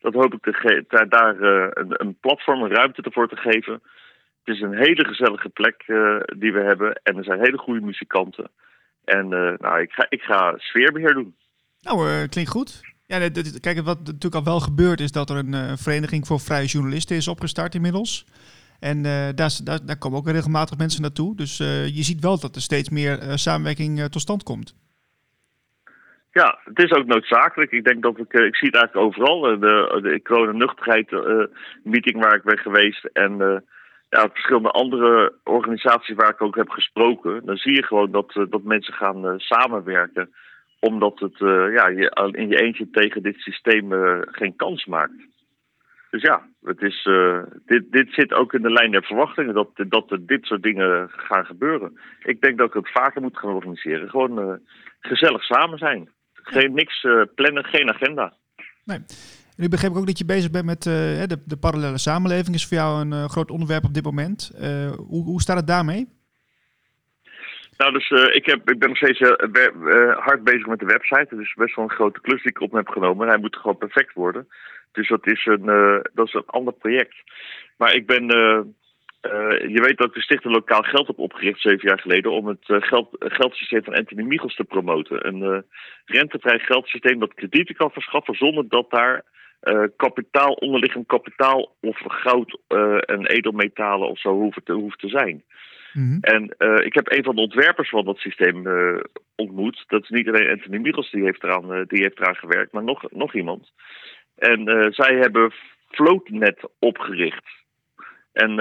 dat 0.00 0.14
hoop 0.14 0.34
ik 0.34 0.42
te 0.42 1.04
daar, 1.08 1.40
een, 1.40 1.94
een, 2.00 2.16
platform, 2.20 2.62
een 2.62 2.74
ruimte 2.74 3.02
ervoor 3.02 3.28
te 3.28 3.36
geven. 3.36 3.82
Het 4.44 4.54
is 4.54 4.60
een 4.60 4.76
hele 4.76 5.04
gezellige 5.04 5.48
plek 5.48 5.84
die 6.38 6.52
we 6.52 6.60
hebben. 6.60 7.00
En 7.02 7.16
er 7.16 7.24
zijn 7.24 7.40
hele 7.40 7.58
goede 7.58 7.80
muzikanten. 7.80 8.50
En 9.04 9.28
nou, 9.58 9.80
ik 9.80 9.92
ga, 9.92 10.06
ik 10.08 10.22
ga 10.22 10.54
sfeerbeheer 10.56 11.12
doen. 11.14 11.34
Nou, 11.80 12.26
klinkt 12.28 12.50
goed. 12.50 12.80
Ja, 13.06 13.28
kijk, 13.60 13.80
wat 13.80 13.98
natuurlijk 13.98 14.34
al 14.34 14.44
wel 14.44 14.60
gebeurt 14.60 15.00
is 15.00 15.12
dat 15.12 15.30
er 15.30 15.36
een 15.36 15.78
vereniging 15.78 16.26
voor 16.26 16.40
vrije 16.40 16.66
journalisten 16.66 17.16
is 17.16 17.28
opgestart 17.28 17.74
inmiddels. 17.74 18.26
En 18.80 19.02
daar, 19.02 19.34
daar, 19.64 19.86
daar, 19.86 19.98
komen 19.98 20.18
ook 20.18 20.28
regelmatig 20.28 20.78
mensen 20.78 21.02
naartoe. 21.02 21.36
Dus 21.36 21.56
je 21.98 22.02
ziet 22.02 22.20
wel 22.20 22.40
dat 22.40 22.54
er 22.54 22.62
steeds 22.62 22.90
meer 22.90 23.18
samenwerking 23.34 24.00
tot 24.00 24.20
stand 24.20 24.42
komt. 24.42 24.74
Ja, 26.32 26.58
het 26.64 26.78
is 26.78 26.90
ook 26.90 27.06
noodzakelijk. 27.06 27.70
Ik 27.70 27.84
denk 27.84 28.02
dat 28.02 28.18
ik, 28.18 28.32
ik 28.32 28.56
zie 28.56 28.68
het 28.68 28.76
eigenlijk 28.76 29.06
overal. 29.06 29.40
De, 29.40 29.98
de 30.02 30.20
corona-nuchtigheid 30.22 31.10
meeting 31.84 32.22
waar 32.22 32.34
ik 32.34 32.42
ben 32.42 32.58
geweest 32.58 33.04
en 33.04 33.64
ja, 34.12 34.28
verschillende 34.32 34.70
andere 34.70 35.34
organisaties 35.44 36.14
waar 36.14 36.30
ik 36.30 36.42
ook 36.42 36.56
heb 36.56 36.68
gesproken. 36.68 37.44
Dan 37.44 37.56
zie 37.56 37.74
je 37.74 37.82
gewoon 37.82 38.10
dat, 38.10 38.32
dat 38.48 38.62
mensen 38.62 38.94
gaan 38.94 39.40
samenwerken 39.40 40.30
omdat 40.80 41.18
het 41.18 41.40
uh, 41.40 41.72
ja, 41.72 41.88
je 41.88 42.30
in 42.32 42.48
je 42.48 42.60
eentje 42.60 42.90
tegen 42.90 43.22
dit 43.22 43.36
systeem 43.36 43.92
geen 44.30 44.56
kans 44.56 44.84
maakt. 44.86 45.12
Dus 46.10 46.22
ja, 46.22 46.42
het 46.62 46.82
is, 46.82 47.08
dit, 47.66 47.92
dit 47.92 48.12
zit 48.12 48.32
ook 48.32 48.52
in 48.52 48.62
de 48.62 48.70
lijn 48.70 48.90
der 48.90 49.02
verwachtingen 49.02 49.54
dat, 49.54 49.68
dat 49.88 50.10
er 50.10 50.26
dit 50.26 50.44
soort 50.44 50.62
dingen 50.62 51.08
gaan 51.10 51.44
gebeuren. 51.44 51.98
Ik 52.22 52.40
denk 52.40 52.58
dat 52.58 52.66
ik 52.66 52.74
het 52.74 52.92
vaker 52.92 53.22
moet 53.22 53.38
gaan 53.38 53.54
organiseren. 53.54 54.10
Gewoon 54.10 54.60
gezellig 55.00 55.44
samen 55.44 55.78
zijn. 55.78 56.08
Geen, 56.32 56.74
niks 56.74 57.06
plannen, 57.34 57.64
geen 57.64 57.88
agenda. 57.88 58.32
Nee. 58.84 58.98
Nu 59.56 59.68
begreep 59.68 59.90
ik 59.90 59.96
ook 59.96 60.06
dat 60.06 60.18
je 60.18 60.24
bezig 60.24 60.50
bent 60.50 60.64
met 60.64 60.82
de, 60.82 61.38
de 61.44 61.56
parallele 61.56 61.98
samenleving. 61.98 62.54
Is 62.54 62.66
voor 62.66 62.76
jou 62.76 63.00
een 63.00 63.28
groot 63.28 63.50
onderwerp 63.50 63.84
op 63.84 63.94
dit 63.94 64.04
moment. 64.04 64.52
hoe, 64.96 65.24
hoe 65.24 65.40
staat 65.40 65.56
het 65.56 65.66
daarmee? 65.66 66.08
Nou, 67.76 67.92
dus 67.92 68.10
ik, 68.10 68.46
heb, 68.46 68.70
ik 68.70 68.78
ben 68.78 68.88
nog 68.88 68.96
steeds 68.96 69.18
hard 70.18 70.44
bezig 70.44 70.66
met 70.66 70.78
de 70.78 70.86
website. 70.86 71.26
Het 71.28 71.38
is 71.38 71.54
best 71.54 71.76
wel 71.76 71.84
een 71.84 71.90
grote 71.90 72.20
klus 72.20 72.42
die 72.42 72.50
ik 72.50 72.60
op 72.60 72.70
me 72.72 72.78
heb 72.78 72.88
genomen. 72.88 73.28
Hij 73.28 73.38
moet 73.38 73.56
gewoon 73.56 73.78
perfect 73.78 74.12
worden. 74.12 74.48
Dus 74.92 75.08
dat 75.08 75.26
is 75.26 75.46
een, 75.46 75.64
dat 76.14 76.26
is 76.26 76.34
een 76.34 76.46
ander 76.46 76.72
project. 76.72 77.14
Maar 77.76 77.94
ik 77.94 78.06
ben. 78.06 78.26
je 79.68 79.80
weet 79.82 79.98
dat 79.98 80.08
ik 80.08 80.14
de 80.14 80.22
Stichting 80.22 80.54
Lokaal 80.54 80.82
Geld 80.82 81.06
heb 81.06 81.18
opgericht 81.18 81.60
zeven 81.60 81.88
jaar 81.88 82.00
geleden. 82.00 82.32
om 82.32 82.46
het 82.46 82.64
geld, 82.64 83.08
geldsysteem 83.18 83.84
van 83.84 83.94
Anthony 83.94 84.22
Michels 84.22 84.54
te 84.54 84.64
promoten. 84.64 85.26
Een 85.26 85.64
rentevrij 86.04 86.58
geldsysteem 86.58 87.18
dat 87.18 87.34
kredieten 87.34 87.74
kan 87.74 87.90
verschaffen 87.90 88.34
zonder 88.34 88.68
dat 88.68 88.90
daar 88.90 89.24
kapitaal, 89.96 90.52
onderliggend 90.52 91.06
kapitaal 91.06 91.74
of 91.80 91.98
goud 92.06 92.58
en 93.06 93.26
edelmetalen 93.26 94.08
of 94.08 94.18
zo 94.18 94.34
hoeven 94.34 94.64
te, 94.64 94.72
hoeft 94.72 94.98
te 94.98 95.08
zijn. 95.08 95.44
Mhm. 95.92 96.18
En 96.20 96.54
uh, 96.58 96.86
ik 96.86 96.94
heb 96.94 97.12
een 97.12 97.24
van 97.24 97.34
de 97.34 97.40
ontwerpers 97.40 97.88
van 97.88 98.04
dat 98.04 98.18
systeem 98.18 98.66
ontmoet. 99.36 99.84
Dat 99.86 100.02
is 100.02 100.08
niet 100.08 100.28
alleen 100.28 100.50
Anthony 100.50 100.78
Michels 100.78 101.10
die 101.10 101.22
heeft 101.22 101.42
eraan, 101.42 101.84
die 101.86 102.02
heeft 102.02 102.18
eraan 102.18 102.36
gewerkt, 102.36 102.72
maar 102.72 102.84
nog, 102.84 103.10
nog 103.10 103.34
iemand. 103.34 103.72
En 104.36 104.92
zij 104.92 105.16
hebben 105.16 105.52
Floatnet 105.90 106.68
opgericht. 106.78 107.60
En 108.32 108.58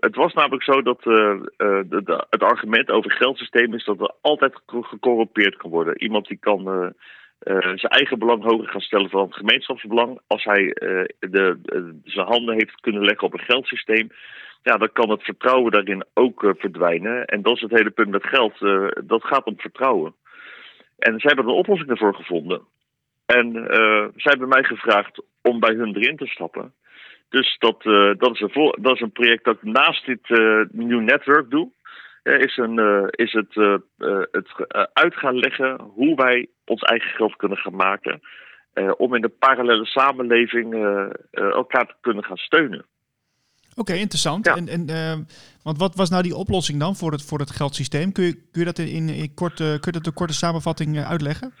het 0.00 0.14
was 0.14 0.32
namelijk 0.32 0.62
zo 0.62 0.82
dat 0.82 1.02
de, 1.02 1.52
de, 1.88 2.26
het 2.30 2.42
argument 2.42 2.90
over 2.90 3.10
geldsysteem 3.10 3.74
is 3.74 3.84
dat 3.84 4.00
er 4.00 4.14
altijd 4.20 4.60
gecorrumpeerd 4.66 5.56
kan 5.56 5.70
worden. 5.70 6.02
Iemand 6.02 6.26
die 6.26 6.38
kan 6.38 6.94
zijn 7.74 7.92
eigen 7.92 8.18
belang 8.18 8.42
hoger 8.42 8.68
gaan 8.68 8.80
stellen 8.80 9.10
dan 9.10 9.24
het 9.24 9.34
gemeenschapsbelang. 9.34 10.20
Als 10.26 10.44
hij 10.44 10.64
de, 11.18 11.58
zijn 12.04 12.26
handen 12.26 12.54
heeft 12.54 12.80
kunnen 12.80 13.04
leggen 13.04 13.26
op 13.26 13.32
een 13.32 13.44
geldsysteem, 13.44 14.10
ja, 14.62 14.76
dan 14.76 14.92
kan 14.92 15.10
het 15.10 15.22
vertrouwen 15.22 15.72
daarin 15.72 16.04
ook 16.14 16.42
uh, 16.42 16.50
verdwijnen. 16.56 17.24
En 17.24 17.42
dat 17.42 17.54
is 17.54 17.60
het 17.60 17.70
hele 17.70 17.90
punt 17.90 18.10
met 18.10 18.26
geld. 18.26 18.60
Uh, 18.60 18.88
dat 19.04 19.24
gaat 19.24 19.44
om 19.44 19.54
vertrouwen. 19.56 20.14
En 20.98 21.20
zij 21.20 21.32
hebben 21.34 21.52
een 21.52 21.60
oplossing 21.60 21.90
ervoor 21.90 22.14
gevonden. 22.14 22.60
En 23.26 23.56
uh, 23.56 24.06
zij 24.16 24.32
hebben 24.32 24.48
mij 24.48 24.62
gevraagd 24.62 25.22
om 25.42 25.60
bij 25.60 25.74
hun 25.74 25.96
erin 25.96 26.16
te 26.16 26.26
stappen. 26.26 26.72
Dus 27.28 27.56
dat, 27.58 27.82
dat, 28.18 28.34
is, 28.34 28.40
een 28.40 28.74
dat 28.80 28.94
is 28.94 29.00
een 29.00 29.12
project 29.12 29.44
dat 29.44 29.56
ik 29.56 29.62
naast 29.62 30.06
dit 30.06 30.28
New 30.72 31.00
Network 31.00 31.50
doe. 31.50 31.70
Is, 32.28 32.56
een, 32.56 33.08
is 33.10 33.32
het, 33.32 33.54
het 34.30 34.48
uit 34.92 35.14
gaan 35.14 35.38
leggen 35.38 35.80
hoe 35.80 36.16
wij 36.16 36.48
ons 36.64 36.82
eigen 36.82 37.10
geld 37.10 37.36
kunnen 37.36 37.58
gaan 37.58 37.76
maken. 37.76 38.20
om 38.96 39.14
in 39.14 39.20
de 39.20 39.32
parallele 39.38 39.86
samenleving 39.86 40.74
elkaar 41.30 41.86
te 41.86 41.94
kunnen 42.00 42.24
gaan 42.24 42.36
steunen. 42.36 42.84
Oké, 43.78 43.92
interessant. 43.92 44.46
En, 44.46 44.68
en, 44.68 44.90
uh, 44.90 45.24
want 45.62 45.78
wat 45.78 45.94
was 45.94 46.10
nou 46.10 46.22
die 46.22 46.34
oplossing 46.34 46.80
dan 46.80 46.94
voor 46.96 47.12
het, 47.12 47.24
voor 47.24 47.38
het 47.38 47.50
geldsysteem? 47.50 48.12
Kun 48.12 48.24
je, 48.24 48.32
kun 48.32 48.60
je 48.60 48.64
dat 48.64 48.78
in, 48.78 49.08
in 49.08 49.34
korte, 49.34 49.64
kun 49.80 49.92
je 49.92 49.98
dat 49.98 50.06
een 50.06 50.20
korte 50.22 50.32
samenvatting 50.32 50.98
uitleggen? 51.04 51.52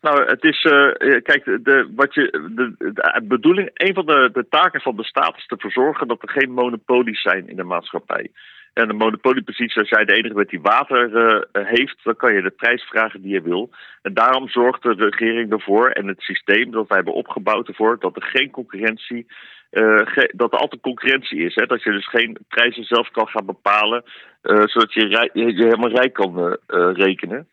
Nou, 0.00 0.24
het 0.24 0.44
is, 0.44 0.64
uh, 0.64 1.22
kijk, 1.22 1.44
de, 1.44 1.92
wat 1.96 2.14
je, 2.14 2.50
de, 2.54 2.74
de, 2.78 3.22
bedoeling, 3.22 3.70
een 3.74 3.94
van 3.94 4.06
de, 4.06 4.30
de 4.32 4.46
taken 4.48 4.80
van 4.80 4.96
de 4.96 5.04
staat 5.04 5.36
is 5.36 5.46
te 5.46 5.56
verzorgen 5.58 6.08
dat 6.08 6.22
er 6.22 6.28
geen 6.30 6.52
monopolies 6.52 7.22
zijn 7.22 7.48
in 7.48 7.56
de 7.56 7.64
maatschappij. 7.64 8.30
En 8.78 8.88
de 8.88 8.94
monopoliepositie, 8.94 9.80
als 9.80 9.88
jij 9.88 10.04
de 10.04 10.14
enige 10.14 10.34
bent 10.34 10.48
die 10.48 10.60
water 10.60 11.10
uh, 11.10 11.66
heeft, 11.66 11.96
dan 12.02 12.16
kan 12.16 12.34
je 12.34 12.42
de 12.42 12.50
prijs 12.50 12.82
vragen 12.82 13.22
die 13.22 13.32
je 13.32 13.42
wil. 13.42 13.70
En 14.02 14.14
daarom 14.14 14.48
zorgt 14.48 14.82
de 14.82 14.94
regering 14.94 15.52
ervoor 15.52 15.90
en 15.90 16.06
het 16.06 16.20
systeem 16.20 16.70
dat 16.70 16.88
wij 16.88 16.96
hebben 16.96 17.14
opgebouwd 17.14 17.68
ervoor 17.68 17.98
dat 17.98 18.16
er 18.16 18.22
geen 18.22 18.50
concurrentie 18.50 19.26
uh, 19.70 20.06
dat 20.32 20.52
er 20.52 20.58
altijd 20.58 20.82
concurrentie 20.82 21.38
is. 21.38 21.54
Hè? 21.54 21.66
Dat 21.66 21.82
je 21.82 21.90
dus 21.90 22.08
geen 22.08 22.38
prijzen 22.48 22.84
zelf 22.84 23.10
kan 23.10 23.26
gaan 23.26 23.46
bepalen, 23.46 24.04
uh, 24.42 24.62
zodat 24.64 24.92
je, 24.92 25.30
je, 25.32 25.64
helemaal 25.64 25.90
rijk 25.90 26.12
kan 26.12 26.58
rekenen. 26.92 27.48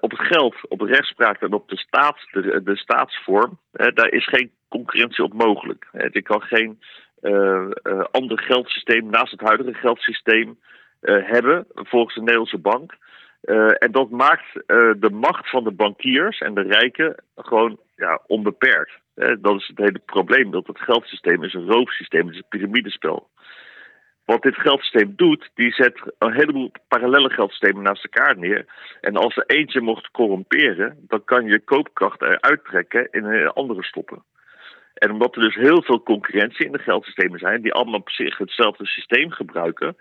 op 0.00 0.10
het 0.10 0.20
geld, 0.20 0.54
op 0.68 0.78
de 0.78 0.86
rechtspraak 0.86 1.40
en 1.40 1.52
op 1.52 1.68
de, 1.68 1.76
staats, 1.76 2.30
de, 2.30 2.62
de 2.64 2.76
staatsvorm, 2.76 3.58
daar 3.72 4.08
is 4.08 4.28
geen 4.28 4.50
concurrentie 4.68 5.24
op 5.24 5.32
mogelijk. 5.32 5.86
je 6.12 6.22
kan 6.22 6.42
geen 6.42 6.78
ander 8.10 8.38
geldsysteem 8.38 9.10
naast 9.10 9.30
het 9.30 9.40
huidige 9.40 9.74
geldsysteem 9.74 10.58
hebben, 11.00 11.66
volgens 11.72 12.14
de 12.14 12.20
Nederlandse 12.20 12.58
bank. 12.58 12.96
en 13.78 13.92
dat 13.92 14.10
maakt 14.10 14.52
de 15.00 15.10
macht 15.12 15.50
van 15.50 15.64
de 15.64 15.70
bankiers 15.70 16.38
en 16.38 16.54
de 16.54 16.62
rijken 16.62 17.14
gewoon 17.36 17.78
ja, 17.96 18.20
onbeperkt. 18.26 18.92
dat 19.14 19.54
is 19.54 19.66
het 19.66 19.78
hele 19.78 20.00
probleem. 20.06 20.50
Dat 20.50 20.66
het 20.66 20.80
geldsysteem 20.80 21.42
is 21.42 21.54
een 21.54 21.70
roofsysteem, 21.70 22.26
het 22.26 22.34
is 22.34 22.40
een 22.40 22.58
piramidespel. 22.58 23.28
Wat 24.26 24.42
dit 24.42 24.56
geldsysteem 24.56 25.12
doet, 25.16 25.50
die 25.54 25.72
zet 25.72 26.14
een 26.18 26.32
heleboel 26.32 26.70
parallele 26.88 27.30
geldsystemen 27.30 27.82
naast 27.82 28.04
elkaar 28.04 28.38
neer. 28.38 28.66
En 29.00 29.16
als 29.16 29.36
er 29.36 29.44
eentje 29.46 29.80
mocht 29.80 30.10
corromperen, 30.10 31.04
dan 31.08 31.24
kan 31.24 31.46
je 31.46 31.60
koopkracht 31.60 32.22
eruit 32.22 32.64
trekken 32.64 33.10
en 33.10 33.24
in 33.24 33.32
een 33.32 33.48
andere 33.48 33.84
stoppen. 33.84 34.22
En 34.96 35.10
omdat 35.10 35.36
er 35.36 35.42
dus 35.42 35.54
heel 35.54 35.82
veel 35.82 36.02
concurrentie 36.02 36.66
in 36.66 36.72
de 36.72 36.78
geldsystemen 36.78 37.38
zijn, 37.38 37.62
die 37.62 37.72
allemaal 37.72 38.00
op 38.00 38.10
zich 38.10 38.38
hetzelfde 38.38 38.86
systeem 38.86 39.30
gebruiken, 39.30 39.96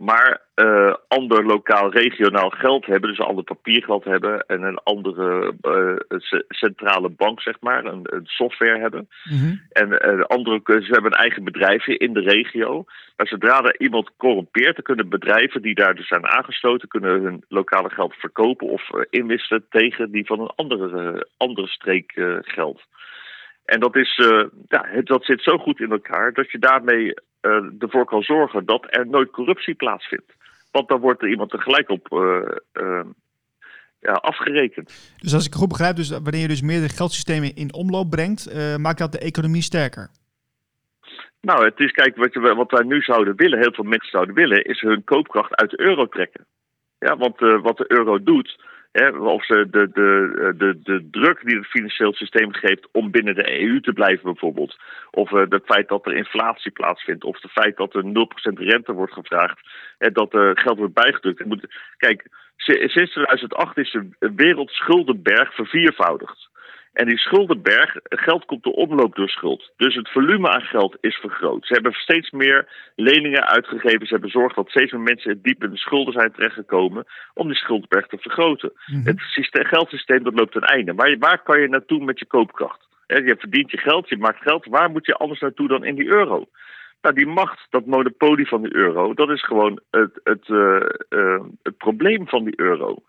maar 0.00 0.40
uh, 0.56 0.94
ander 1.08 1.44
lokaal, 1.44 1.90
regionaal 1.90 2.50
geld 2.50 2.86
hebben, 2.86 3.08
dus 3.08 3.18
een 3.18 3.24
ander 3.24 3.44
papiergeld 3.44 4.04
hebben 4.04 4.44
en 4.46 4.62
een 4.62 4.78
andere 4.78 5.54
uh, 5.62 6.18
centrale 6.48 7.08
bank, 7.08 7.40
zeg 7.40 7.60
maar, 7.60 7.84
een, 7.84 8.00
een 8.02 8.26
software 8.26 8.78
hebben. 8.78 9.08
Mm-hmm. 9.24 9.60
En 9.72 9.88
uh, 9.88 10.20
andere, 10.20 10.60
ze 10.64 10.92
hebben 10.92 11.12
een 11.12 11.18
eigen 11.18 11.44
bedrijfje 11.44 11.96
in 11.96 12.12
de 12.12 12.20
regio. 12.20 12.84
Maar 13.16 13.26
zodra 13.26 13.62
er 13.62 13.80
iemand 13.80 14.10
corrumpeert, 14.16 14.74
dan 14.74 14.84
kunnen 14.84 15.08
bedrijven 15.08 15.62
die 15.62 15.74
daar 15.74 15.94
dus 15.94 16.08
zijn 16.08 16.26
aangesloten, 16.26 16.88
kunnen 16.88 17.22
hun 17.22 17.44
lokale 17.48 17.90
geld 17.90 18.14
verkopen 18.14 18.68
of 18.68 18.90
inwisselen 19.10 19.64
tegen 19.70 20.10
die 20.10 20.26
van 20.26 20.40
een 20.40 20.52
andere, 20.56 21.26
andere 21.36 21.68
streek 21.68 22.12
geld. 22.40 22.82
En 23.70 23.80
dat, 23.80 23.96
is, 23.96 24.16
ja, 24.68 24.86
dat 25.04 25.24
zit 25.24 25.42
zo 25.42 25.58
goed 25.58 25.80
in 25.80 25.90
elkaar 25.90 26.32
dat 26.32 26.50
je 26.50 26.58
daarmee 26.58 27.14
uh, 27.42 27.64
ervoor 27.78 28.04
kan 28.04 28.22
zorgen 28.22 28.64
dat 28.64 28.86
er 28.88 29.06
nooit 29.06 29.30
corruptie 29.30 29.74
plaatsvindt. 29.74 30.32
Want 30.70 30.88
dan 30.88 31.00
wordt 31.00 31.22
er 31.22 31.28
iemand 31.28 31.50
tegelijk 31.50 31.88
op 31.88 32.12
uh, 32.12 33.00
ja, 34.00 34.12
afgerekend. 34.12 35.16
Dus 35.18 35.34
als 35.34 35.46
ik 35.46 35.54
goed 35.54 35.68
begrijp, 35.68 35.96
dus 35.96 36.10
wanneer 36.10 36.40
je 36.40 36.48
dus 36.48 36.62
meerdere 36.62 36.92
geldsystemen 36.92 37.54
in 37.54 37.74
omloop 37.74 38.10
brengt, 38.10 38.76
maakt 38.78 38.98
dat 38.98 39.12
de 39.12 39.18
economie 39.18 39.62
sterker? 39.62 40.10
Nou, 41.40 41.64
het 41.64 41.80
is, 41.80 41.92
kijk, 41.92 42.16
wat, 42.16 42.32
je, 42.32 42.40
wat 42.40 42.70
wij 42.70 42.84
nu 42.84 43.00
zouden 43.00 43.36
willen, 43.36 43.58
heel 43.58 43.72
veel 43.72 43.84
mensen 43.84 44.10
zouden 44.10 44.34
willen, 44.34 44.64
is 44.64 44.80
hun 44.80 45.04
koopkracht 45.04 45.54
uit 45.54 45.70
de 45.70 45.80
euro 45.80 46.06
trekken. 46.06 46.46
Ja, 46.98 47.16
want 47.16 47.38
wat 47.38 47.76
de 47.76 47.84
euro 47.88 48.22
doet, 48.22 48.60
Hè, 48.92 49.08
of 49.08 49.44
ze 49.44 49.66
de, 49.70 49.88
de, 49.92 50.54
de, 50.56 50.80
de 50.82 51.08
druk 51.10 51.44
die 51.44 51.56
het 51.56 51.66
financieel 51.66 52.12
systeem 52.12 52.52
geeft 52.52 52.88
om 52.92 53.10
binnen 53.10 53.34
de 53.34 53.60
EU 53.60 53.80
te 53.80 53.92
blijven 53.92 54.24
bijvoorbeeld. 54.24 54.76
Of 55.10 55.30
uh, 55.30 55.44
het 55.48 55.64
feit 55.64 55.88
dat 55.88 56.06
er 56.06 56.16
inflatie 56.16 56.70
plaatsvindt. 56.70 57.24
Of 57.24 57.42
het 57.42 57.50
feit 57.50 57.76
dat 57.76 57.94
er 57.94 58.04
0% 58.04 58.08
rente 58.54 58.92
wordt 58.92 59.12
gevraagd. 59.12 59.58
En 59.98 60.12
dat 60.12 60.34
er 60.34 60.58
geld 60.58 60.78
wordt 60.78 60.94
bijgedrukt. 60.94 61.66
Kijk, 61.96 62.28
sinds 62.56 63.12
2008 63.12 63.78
is 63.78 63.90
de 63.90 64.32
wereldschuldenberg 64.34 65.54
verviervoudigd. 65.54 66.49
En 66.92 67.06
die 67.06 67.18
schuldenberg, 67.18 67.96
geld 68.02 68.44
komt 68.44 68.62
de 68.62 68.72
omloop 68.72 69.14
door 69.14 69.28
schuld. 69.28 69.72
Dus 69.76 69.94
het 69.94 70.10
volume 70.10 70.48
aan 70.48 70.62
geld 70.62 70.96
is 71.00 71.16
vergroot. 71.16 71.66
Ze 71.66 71.72
hebben 71.72 71.92
steeds 71.92 72.30
meer 72.30 72.68
leningen 72.96 73.46
uitgegeven. 73.46 74.06
Ze 74.06 74.12
hebben 74.12 74.30
gezorgd 74.30 74.56
dat 74.56 74.68
steeds 74.68 74.92
meer 74.92 75.00
mensen 75.00 75.42
diep 75.42 75.64
in 75.64 75.70
de 75.70 75.76
schulden 75.76 76.12
zijn 76.12 76.32
terechtgekomen 76.32 77.06
om 77.34 77.46
die 77.46 77.56
schuldenberg 77.56 78.06
te 78.06 78.18
vergroten. 78.18 78.72
Mhm. 78.86 79.04
Het 79.04 79.18
systeem, 79.18 79.64
geldsysteem 79.64 80.22
dat 80.22 80.38
loopt 80.38 80.52
ten 80.52 80.62
einde. 80.62 80.92
Maar 80.92 81.16
waar 81.18 81.42
kan 81.42 81.60
je 81.60 81.68
naartoe 81.68 82.04
met 82.04 82.18
je 82.18 82.26
koopkracht? 82.26 82.88
je 83.06 83.36
verdient 83.38 83.70
je 83.70 83.78
geld, 83.78 84.08
je 84.08 84.16
maakt 84.16 84.42
geld. 84.42 84.66
Waar 84.66 84.90
moet 84.90 85.06
je 85.06 85.14
anders 85.14 85.40
naartoe 85.40 85.68
dan 85.68 85.84
in 85.84 85.94
die 85.94 86.06
euro? 86.06 86.48
Nou, 87.02 87.14
die 87.14 87.26
macht, 87.26 87.66
dat 87.70 87.86
monopolie 87.86 88.48
van 88.48 88.62
de 88.62 88.74
euro, 88.74 89.14
dat 89.14 89.30
is 89.30 89.44
gewoon 89.44 89.80
het, 89.90 90.20
het, 90.24 90.48
uh, 90.48 90.80
uh, 91.10 91.40
het 91.62 91.76
probleem 91.76 92.28
van 92.28 92.44
die 92.44 92.60
euro. 92.60 93.02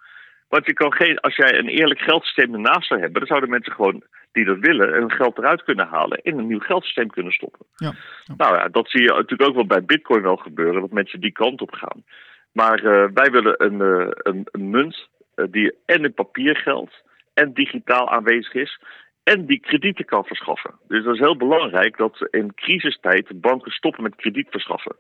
Want 0.52 0.66
je 0.66 0.74
kan 0.74 0.94
geen, 0.94 1.20
als 1.20 1.36
jij 1.36 1.58
een 1.58 1.68
eerlijk 1.68 2.00
geldsysteem 2.00 2.54
ernaast 2.54 2.88
zou 2.88 3.00
hebben, 3.00 3.20
dan 3.20 3.28
zouden 3.28 3.50
mensen 3.50 3.74
gewoon 3.74 4.04
die 4.32 4.46
dat 4.46 4.60
willen 4.60 4.94
hun 4.94 5.12
geld 5.12 5.38
eruit 5.38 5.64
kunnen 5.64 5.88
halen 5.88 6.20
in 6.24 6.38
een 6.38 6.48
nieuw 6.48 6.60
geldsysteem 6.60 7.10
kunnen 7.10 7.32
stoppen. 7.32 7.66
Ja, 7.76 7.94
Nou 8.38 8.56
ja, 8.56 8.68
dat 8.68 8.90
zie 8.90 9.02
je 9.02 9.08
natuurlijk 9.08 9.50
ook 9.50 9.56
wel 9.56 9.66
bij 9.66 9.86
Bitcoin 9.86 10.22
wel 10.22 10.36
gebeuren, 10.36 10.82
dat 10.82 10.92
mensen 10.92 11.20
die 11.20 11.32
kant 11.32 11.62
op 11.62 11.72
gaan. 11.72 12.04
Maar 12.52 12.84
uh, 12.84 13.08
wij 13.14 13.32
willen 13.32 13.66
een, 13.66 13.80
uh, 13.82 14.08
een, 14.10 14.48
een, 14.52 14.70
munt 14.70 15.08
uh, 15.36 15.46
die 15.50 15.74
en 15.86 16.04
in 16.04 16.14
papiergeld 16.14 16.92
en 17.34 17.54
digitaal 17.54 18.10
aanwezig 18.10 18.54
is 18.54 18.80
en 19.24 19.46
die 19.46 19.60
kredieten 19.60 20.06
kan 20.06 20.26
verschaffen. 20.26 20.74
Dus 20.88 21.04
dat 21.04 21.14
is 21.14 21.20
heel 21.20 21.38
belangrijk 21.38 21.98
dat 21.98 22.28
in 22.30 22.54
crisistijd 22.56 23.42
banken 23.42 23.72
stoppen 23.72 24.04
met 24.04 24.16
krediet 24.16 24.48
verschaffen. 24.50 24.96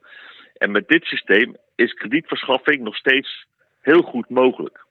En 0.57 0.71
met 0.71 0.87
dit 0.87 1.03
systeem 1.03 1.55
is 1.75 1.93
kredietverschaffing 1.93 2.81
nog 2.81 2.95
steeds 2.95 3.45
heel 3.81 4.01
goed 4.01 4.29
mogelijk. 4.29 4.85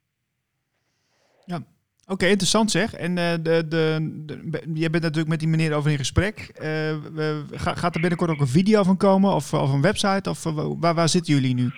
Ja, 1.51 1.59
oké, 2.07 2.27
interessant 2.27 2.71
zeg. 2.71 2.95
En 2.95 3.11
uh, 3.17 3.33
de, 3.33 3.69
de, 3.69 3.99
de, 4.27 4.61
je 4.75 4.91
bent 4.91 5.03
natuurlijk 5.03 5.29
met 5.29 5.39
die 5.39 5.49
meneer 5.49 5.75
over 5.75 5.91
in 5.91 5.99
gesprek. 5.99 6.51
Uh, 6.63 7.37
gaat 7.55 7.95
er 7.95 8.01
binnenkort 8.01 8.31
ook 8.31 8.41
een 8.41 8.59
video 8.61 8.83
van 8.83 8.97
komen 8.97 9.35
of, 9.35 9.53
of 9.53 9.73
een 9.73 9.83
website? 9.83 10.31
Of 10.31 10.43
waar, 10.81 10.95
waar 10.95 11.09
zitten 11.09 11.35
jullie 11.35 11.55
nu? 11.55 11.71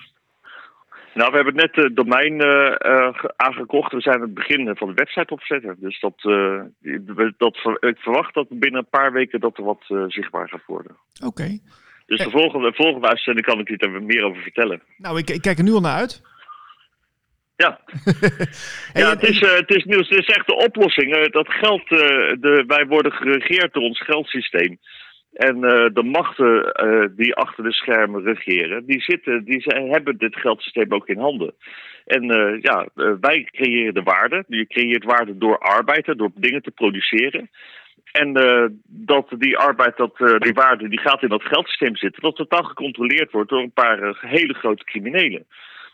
Nou, 1.13 1.29
we 1.29 1.35
hebben 1.35 1.55
net 1.55 1.75
het 1.75 1.95
domein 1.95 2.33
uh, 2.33 3.13
aangekocht. 3.35 3.91
We 3.91 4.01
zijn 4.01 4.21
het 4.21 4.33
begin 4.33 4.75
van 4.75 4.87
de 4.87 4.93
website 4.93 5.33
opzetten. 5.33 5.75
Dus 5.79 5.99
dat, 5.99 6.21
dat, 7.37 7.57
ik 7.79 7.97
verwacht 7.97 8.33
dat 8.33 8.47
binnen 8.49 8.79
een 8.79 8.89
paar 8.99 9.11
weken 9.11 9.39
dat 9.39 9.57
er 9.57 9.63
wat 9.63 9.83
zichtbaar 10.07 10.49
gaat 10.49 10.65
worden. 10.67 10.95
Oké. 11.25 11.59
Dus 12.05 12.23
de 12.23 12.29
volgende, 12.29 12.73
volgende 12.73 13.07
uitzending 13.07 13.45
kan 13.45 13.59
ik 13.59 13.67
je 13.67 13.77
er 13.77 14.03
meer 14.03 14.23
over 14.23 14.41
vertellen. 14.41 14.81
Nou, 14.97 15.17
ik, 15.17 15.29
ik 15.29 15.41
kijk 15.41 15.57
er 15.57 15.63
nu 15.63 15.71
al 15.71 15.81
naar 15.81 15.97
uit. 15.97 16.21
Ja, 17.55 17.79
ja 19.01 19.09
het, 19.09 19.23
is, 19.23 19.41
uh, 19.41 19.55
het, 19.55 19.75
is 19.75 19.83
nieuws, 19.83 20.09
het 20.09 20.19
is 20.19 20.35
echt 20.35 20.47
de 20.47 20.55
oplossing. 20.55 21.15
Uh, 21.15 21.25
dat 21.25 21.49
geld, 21.49 21.81
uh, 21.81 21.97
de, 22.39 22.63
wij 22.67 22.85
worden 22.85 23.11
geregeerd 23.11 23.73
door 23.73 23.83
ons 23.83 24.01
geldsysteem. 24.01 24.77
En 25.33 25.61
de 25.93 26.03
machten 26.03 26.73
die 27.15 27.35
achter 27.35 27.63
de 27.63 27.73
schermen 27.73 28.23
regeren, 28.23 28.85
die, 28.85 29.01
zitten, 29.01 29.43
die 29.43 29.61
zijn, 29.61 29.89
hebben 29.89 30.17
dit 30.17 30.35
geldsysteem 30.35 30.93
ook 30.93 31.07
in 31.07 31.17
handen. 31.19 31.53
En 32.05 32.23
ja, 32.61 32.87
wij 33.19 33.47
creëren 33.51 33.93
de 33.93 34.03
waarde. 34.03 34.43
Je 34.47 34.67
creëert 34.67 35.03
waarde 35.03 35.37
door 35.37 35.57
arbeid, 35.57 36.05
door 36.17 36.31
dingen 36.35 36.61
te 36.61 36.71
produceren. 36.71 37.49
En 38.11 38.33
dat 38.85 39.27
die 39.37 39.57
arbeid, 39.57 39.97
dat, 39.97 40.17
die 40.17 40.53
waarde, 40.53 40.87
die 40.87 40.99
gaat 40.99 41.21
in 41.21 41.29
dat 41.29 41.43
geldsysteem 41.43 41.95
zitten, 41.95 42.21
dat 42.21 42.35
totaal 42.35 42.63
gecontroleerd 42.63 43.31
wordt 43.31 43.49
door 43.49 43.61
een 43.61 43.73
paar 43.73 44.17
hele 44.21 44.53
grote 44.53 44.83
criminelen. 44.83 45.45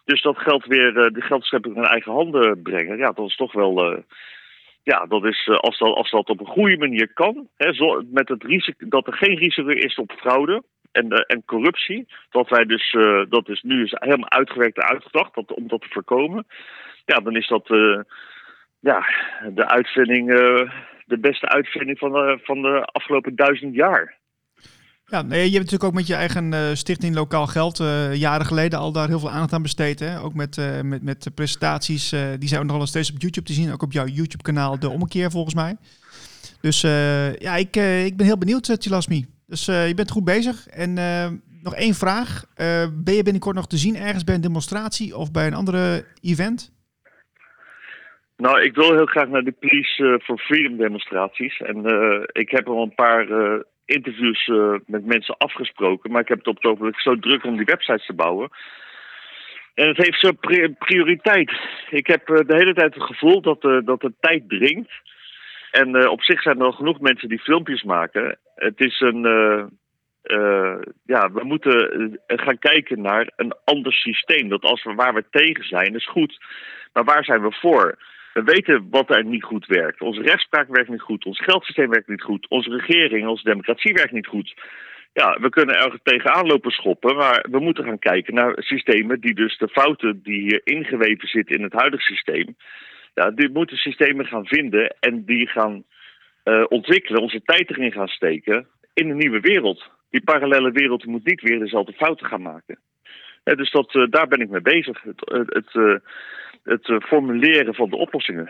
Dus 0.09 0.21
dat 0.21 0.37
geld 0.37 0.65
weer, 0.65 0.87
uh, 0.87 1.13
de 1.13 1.21
geldschepping 1.21 1.75
in 1.75 1.83
eigen 1.83 2.11
handen 2.11 2.61
brengen, 2.61 2.97
ja, 2.97 3.11
dat 3.11 3.27
is 3.27 3.35
toch 3.35 3.53
wel. 3.53 3.91
Uh, 3.91 3.99
ja, 4.83 5.05
dat 5.05 5.25
is 5.25 5.47
uh, 5.47 5.55
als, 5.55 5.77
dat, 5.77 5.95
als 5.95 6.11
dat 6.11 6.29
op 6.29 6.39
een 6.39 6.45
goede 6.45 6.77
manier 6.77 7.13
kan, 7.13 7.47
hè, 7.57 7.73
zo, 7.73 8.01
met 8.11 8.29
het 8.29 8.43
risico 8.43 8.87
dat 8.87 9.07
er 9.07 9.13
geen 9.13 9.37
risico 9.37 9.67
is 9.67 9.95
op 9.95 10.11
fraude 10.11 10.63
en, 10.91 11.09
en 11.09 11.43
corruptie. 11.45 12.07
Dat 12.29 12.49
wij 12.49 12.65
dus, 12.65 12.91
dat 13.29 13.49
is 13.49 13.61
nu 13.61 13.83
is 13.83 13.95
helemaal 13.99 14.29
uitgewerkt 14.29 14.77
en 14.77 14.87
uitgedacht 14.87 15.35
dat, 15.35 15.53
om 15.53 15.67
dat 15.67 15.81
te 15.81 15.87
voorkomen. 15.89 16.47
Ja, 17.05 17.19
dan 17.19 17.35
is 17.35 17.47
dat 17.47 17.67
ja, 18.79 19.05
de 19.53 19.67
uitvinding, 19.67 20.27
de 21.05 21.17
beste 21.19 21.47
uitvinding 21.47 21.99
van 21.99 22.39
van 22.43 22.61
de 22.61 22.85
afgelopen 22.85 23.35
duizend 23.35 23.75
jaar. 23.75 24.18
Ja, 25.09 25.21
nee, 25.21 25.37
je 25.37 25.57
hebt 25.57 25.63
natuurlijk 25.63 25.83
ook 25.83 25.93
met 25.93 26.07
je 26.07 26.15
eigen 26.15 26.53
uh, 26.53 26.59
stichting 26.73 27.15
Lokaal 27.15 27.47
Geld 27.47 27.79
uh, 27.79 28.15
jaren 28.15 28.45
geleden 28.45 28.79
al 28.79 28.91
daar 28.91 29.07
heel 29.07 29.19
veel 29.19 29.29
aandacht 29.29 29.53
aan 29.53 29.61
besteed. 29.61 29.99
Hè? 29.99 30.21
Ook 30.21 30.33
met, 30.33 30.57
uh, 30.57 30.81
met, 30.81 31.03
met 31.03 31.31
presentaties, 31.35 32.09
die 32.39 32.49
zijn 32.49 32.61
ook 32.61 32.77
nog 32.77 32.87
steeds 32.87 33.11
op 33.11 33.21
YouTube 33.21 33.45
te 33.45 33.53
zien. 33.53 33.71
Ook 33.71 33.81
op 33.81 33.91
jouw 33.91 34.05
YouTube-kanaal 34.05 34.79
De 34.79 34.89
Ommekeer 34.89 35.31
volgens 35.31 35.55
mij. 35.55 35.75
Dus 36.61 36.81
ja, 37.39 37.55
ik, 37.55 37.75
ik 38.05 38.17
ben 38.17 38.25
heel 38.25 38.37
benieuwd, 38.37 38.81
Tilasmi. 38.81 39.25
Dus 39.47 39.65
je 39.65 39.93
bent 39.95 40.11
goed 40.11 40.23
bezig. 40.23 40.67
En 40.67 40.93
nog 41.63 41.75
één 41.75 41.93
vraag. 41.93 42.43
ben 43.03 43.13
je 43.13 43.23
binnenkort 43.23 43.55
nog 43.55 43.67
te 43.67 43.77
zien 43.77 43.95
ergens 43.95 44.23
bij 44.23 44.35
een 44.35 44.41
demonstratie 44.41 45.17
of 45.17 45.31
bij 45.31 45.47
een 45.47 45.53
andere 45.53 46.05
event? 46.21 46.71
Nou, 48.37 48.61
ik 48.61 48.75
wil 48.75 48.93
heel 48.93 49.05
graag 49.05 49.27
naar 49.27 49.43
de 49.43 49.55
Police 49.59 50.19
for 50.23 50.37
Freedom 50.37 50.77
demonstraties. 50.77 51.57
En 51.57 51.77
ik 52.31 52.49
heb 52.49 52.67
al 52.67 52.83
een 52.83 52.95
paar 52.95 53.27
interviews 53.89 54.47
uh, 54.47 54.75
met 54.85 55.05
mensen 55.05 55.37
afgesproken. 55.37 56.11
Maar 56.11 56.21
ik 56.21 56.27
heb 56.27 56.37
het 56.37 56.47
op 56.47 56.55
het 56.55 56.65
ogenblik 56.65 56.99
zo 56.99 57.19
druk 57.19 57.43
om 57.43 57.55
die 57.55 57.65
websites 57.65 58.05
te 58.05 58.13
bouwen. 58.13 58.49
En 59.73 59.87
het 59.87 59.97
heeft 59.97 60.19
zo 60.19 60.31
prioriteit. 60.77 61.51
Ik 61.89 62.07
heb 62.07 62.29
uh, 62.29 62.37
de 62.47 62.55
hele 62.55 62.73
tijd 62.73 62.93
het 62.93 63.03
gevoel 63.03 63.41
dat, 63.41 63.63
uh, 63.63 63.85
dat 63.85 64.01
de 64.01 64.13
tijd 64.19 64.49
dringt. 64.49 64.91
En 65.71 66.09
op 66.09 66.23
zich 66.23 66.41
zijn 66.41 66.59
er 66.59 66.65
al 66.65 66.71
genoeg 66.71 66.99
mensen 66.99 67.29
die 67.29 67.39
filmpjes 67.39 67.83
maken. 67.83 68.37
Het 68.55 68.79
is 68.79 68.99
een. 68.99 69.21
ja, 71.05 71.31
we 71.31 71.43
moeten 71.43 72.19
gaan 72.27 72.59
kijken 72.59 73.01
naar 73.01 73.31
een 73.35 73.53
ander 73.63 73.93
systeem. 73.93 74.49
Dat 74.49 74.63
als 74.63 74.83
we 74.83 74.93
waar 74.93 75.13
we 75.13 75.23
tegen 75.29 75.63
zijn, 75.63 75.95
is 75.95 76.07
goed. 76.07 76.39
Maar 76.93 77.03
waar 77.03 77.23
zijn 77.23 77.41
we 77.41 77.51
voor? 77.51 77.97
We 78.39 78.51
weten 78.51 78.87
wat 78.89 79.15
er 79.15 79.25
niet 79.25 79.43
goed 79.43 79.65
werkt. 79.65 80.01
Onze 80.01 80.21
rechtspraak 80.21 80.67
werkt 80.67 80.89
niet 80.89 81.01
goed, 81.01 81.25
ons 81.25 81.43
geldsysteem 81.43 81.89
werkt 81.89 82.07
niet 82.07 82.21
goed, 82.21 82.47
onze 82.49 82.69
regering, 82.69 83.27
onze 83.27 83.43
democratie 83.43 83.93
werkt 83.93 84.11
niet 84.11 84.27
goed. 84.27 84.53
Ja, 85.13 85.37
we 85.41 85.49
kunnen 85.49 85.75
ergens 85.75 86.01
tegenaan 86.03 86.47
lopen 86.47 86.71
schoppen, 86.71 87.15
maar 87.15 87.45
we 87.51 87.59
moeten 87.59 87.83
gaan 87.83 87.99
kijken 87.99 88.33
naar 88.33 88.53
systemen 88.57 89.19
die 89.19 89.33
dus 89.33 89.57
de 89.57 89.67
fouten 89.67 90.19
die 90.23 90.41
hier 90.41 90.61
ingeweven 90.63 91.27
zitten 91.27 91.55
in 91.55 91.63
het 91.63 91.73
huidige 91.73 92.03
systeem, 92.03 92.55
ja, 93.13 93.31
die 93.31 93.49
moeten 93.49 93.77
systemen 93.77 94.25
gaan 94.25 94.45
vinden 94.45 94.95
en 94.99 95.25
die 95.25 95.47
gaan 95.47 95.83
uh, 96.43 96.65
ontwikkelen, 96.67 97.21
onze 97.21 97.41
tijd 97.41 97.69
erin 97.69 97.91
gaan 97.91 98.07
steken 98.07 98.67
in 98.93 99.09
een 99.09 99.17
nieuwe 99.17 99.39
wereld. 99.39 99.89
Die 100.09 100.23
parallele 100.23 100.71
wereld 100.71 101.05
moet 101.05 101.25
niet 101.25 101.41
weer 101.41 101.59
dezelfde 101.59 101.93
fouten 101.93 102.27
gaan 102.27 102.41
maken. 102.41 102.79
Dus 103.43 103.71
dat, 103.71 103.93
uh, 103.93 104.05
daar 104.09 104.27
ben 104.27 104.39
ik 104.39 104.49
mee 104.49 104.61
bezig. 104.61 105.01
Het, 105.01 105.21
het, 105.25 105.53
het 105.53 106.01
het 106.63 106.89
eh, 106.89 106.95
formuleren 106.99 107.75
van 107.75 107.89
de 107.89 107.95
oplossingen. 107.95 108.49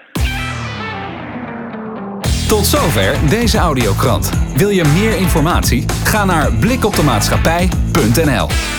Tot 2.47 2.65
zover 2.65 3.29
deze 3.29 3.57
audiokrant. 3.57 4.31
Wil 4.55 4.69
je 4.69 4.83
meer 4.83 5.17
informatie? 5.17 5.85
Ga 6.03 6.25
naar 6.25 6.51
blikopdemaatschappij.nl 6.59 8.78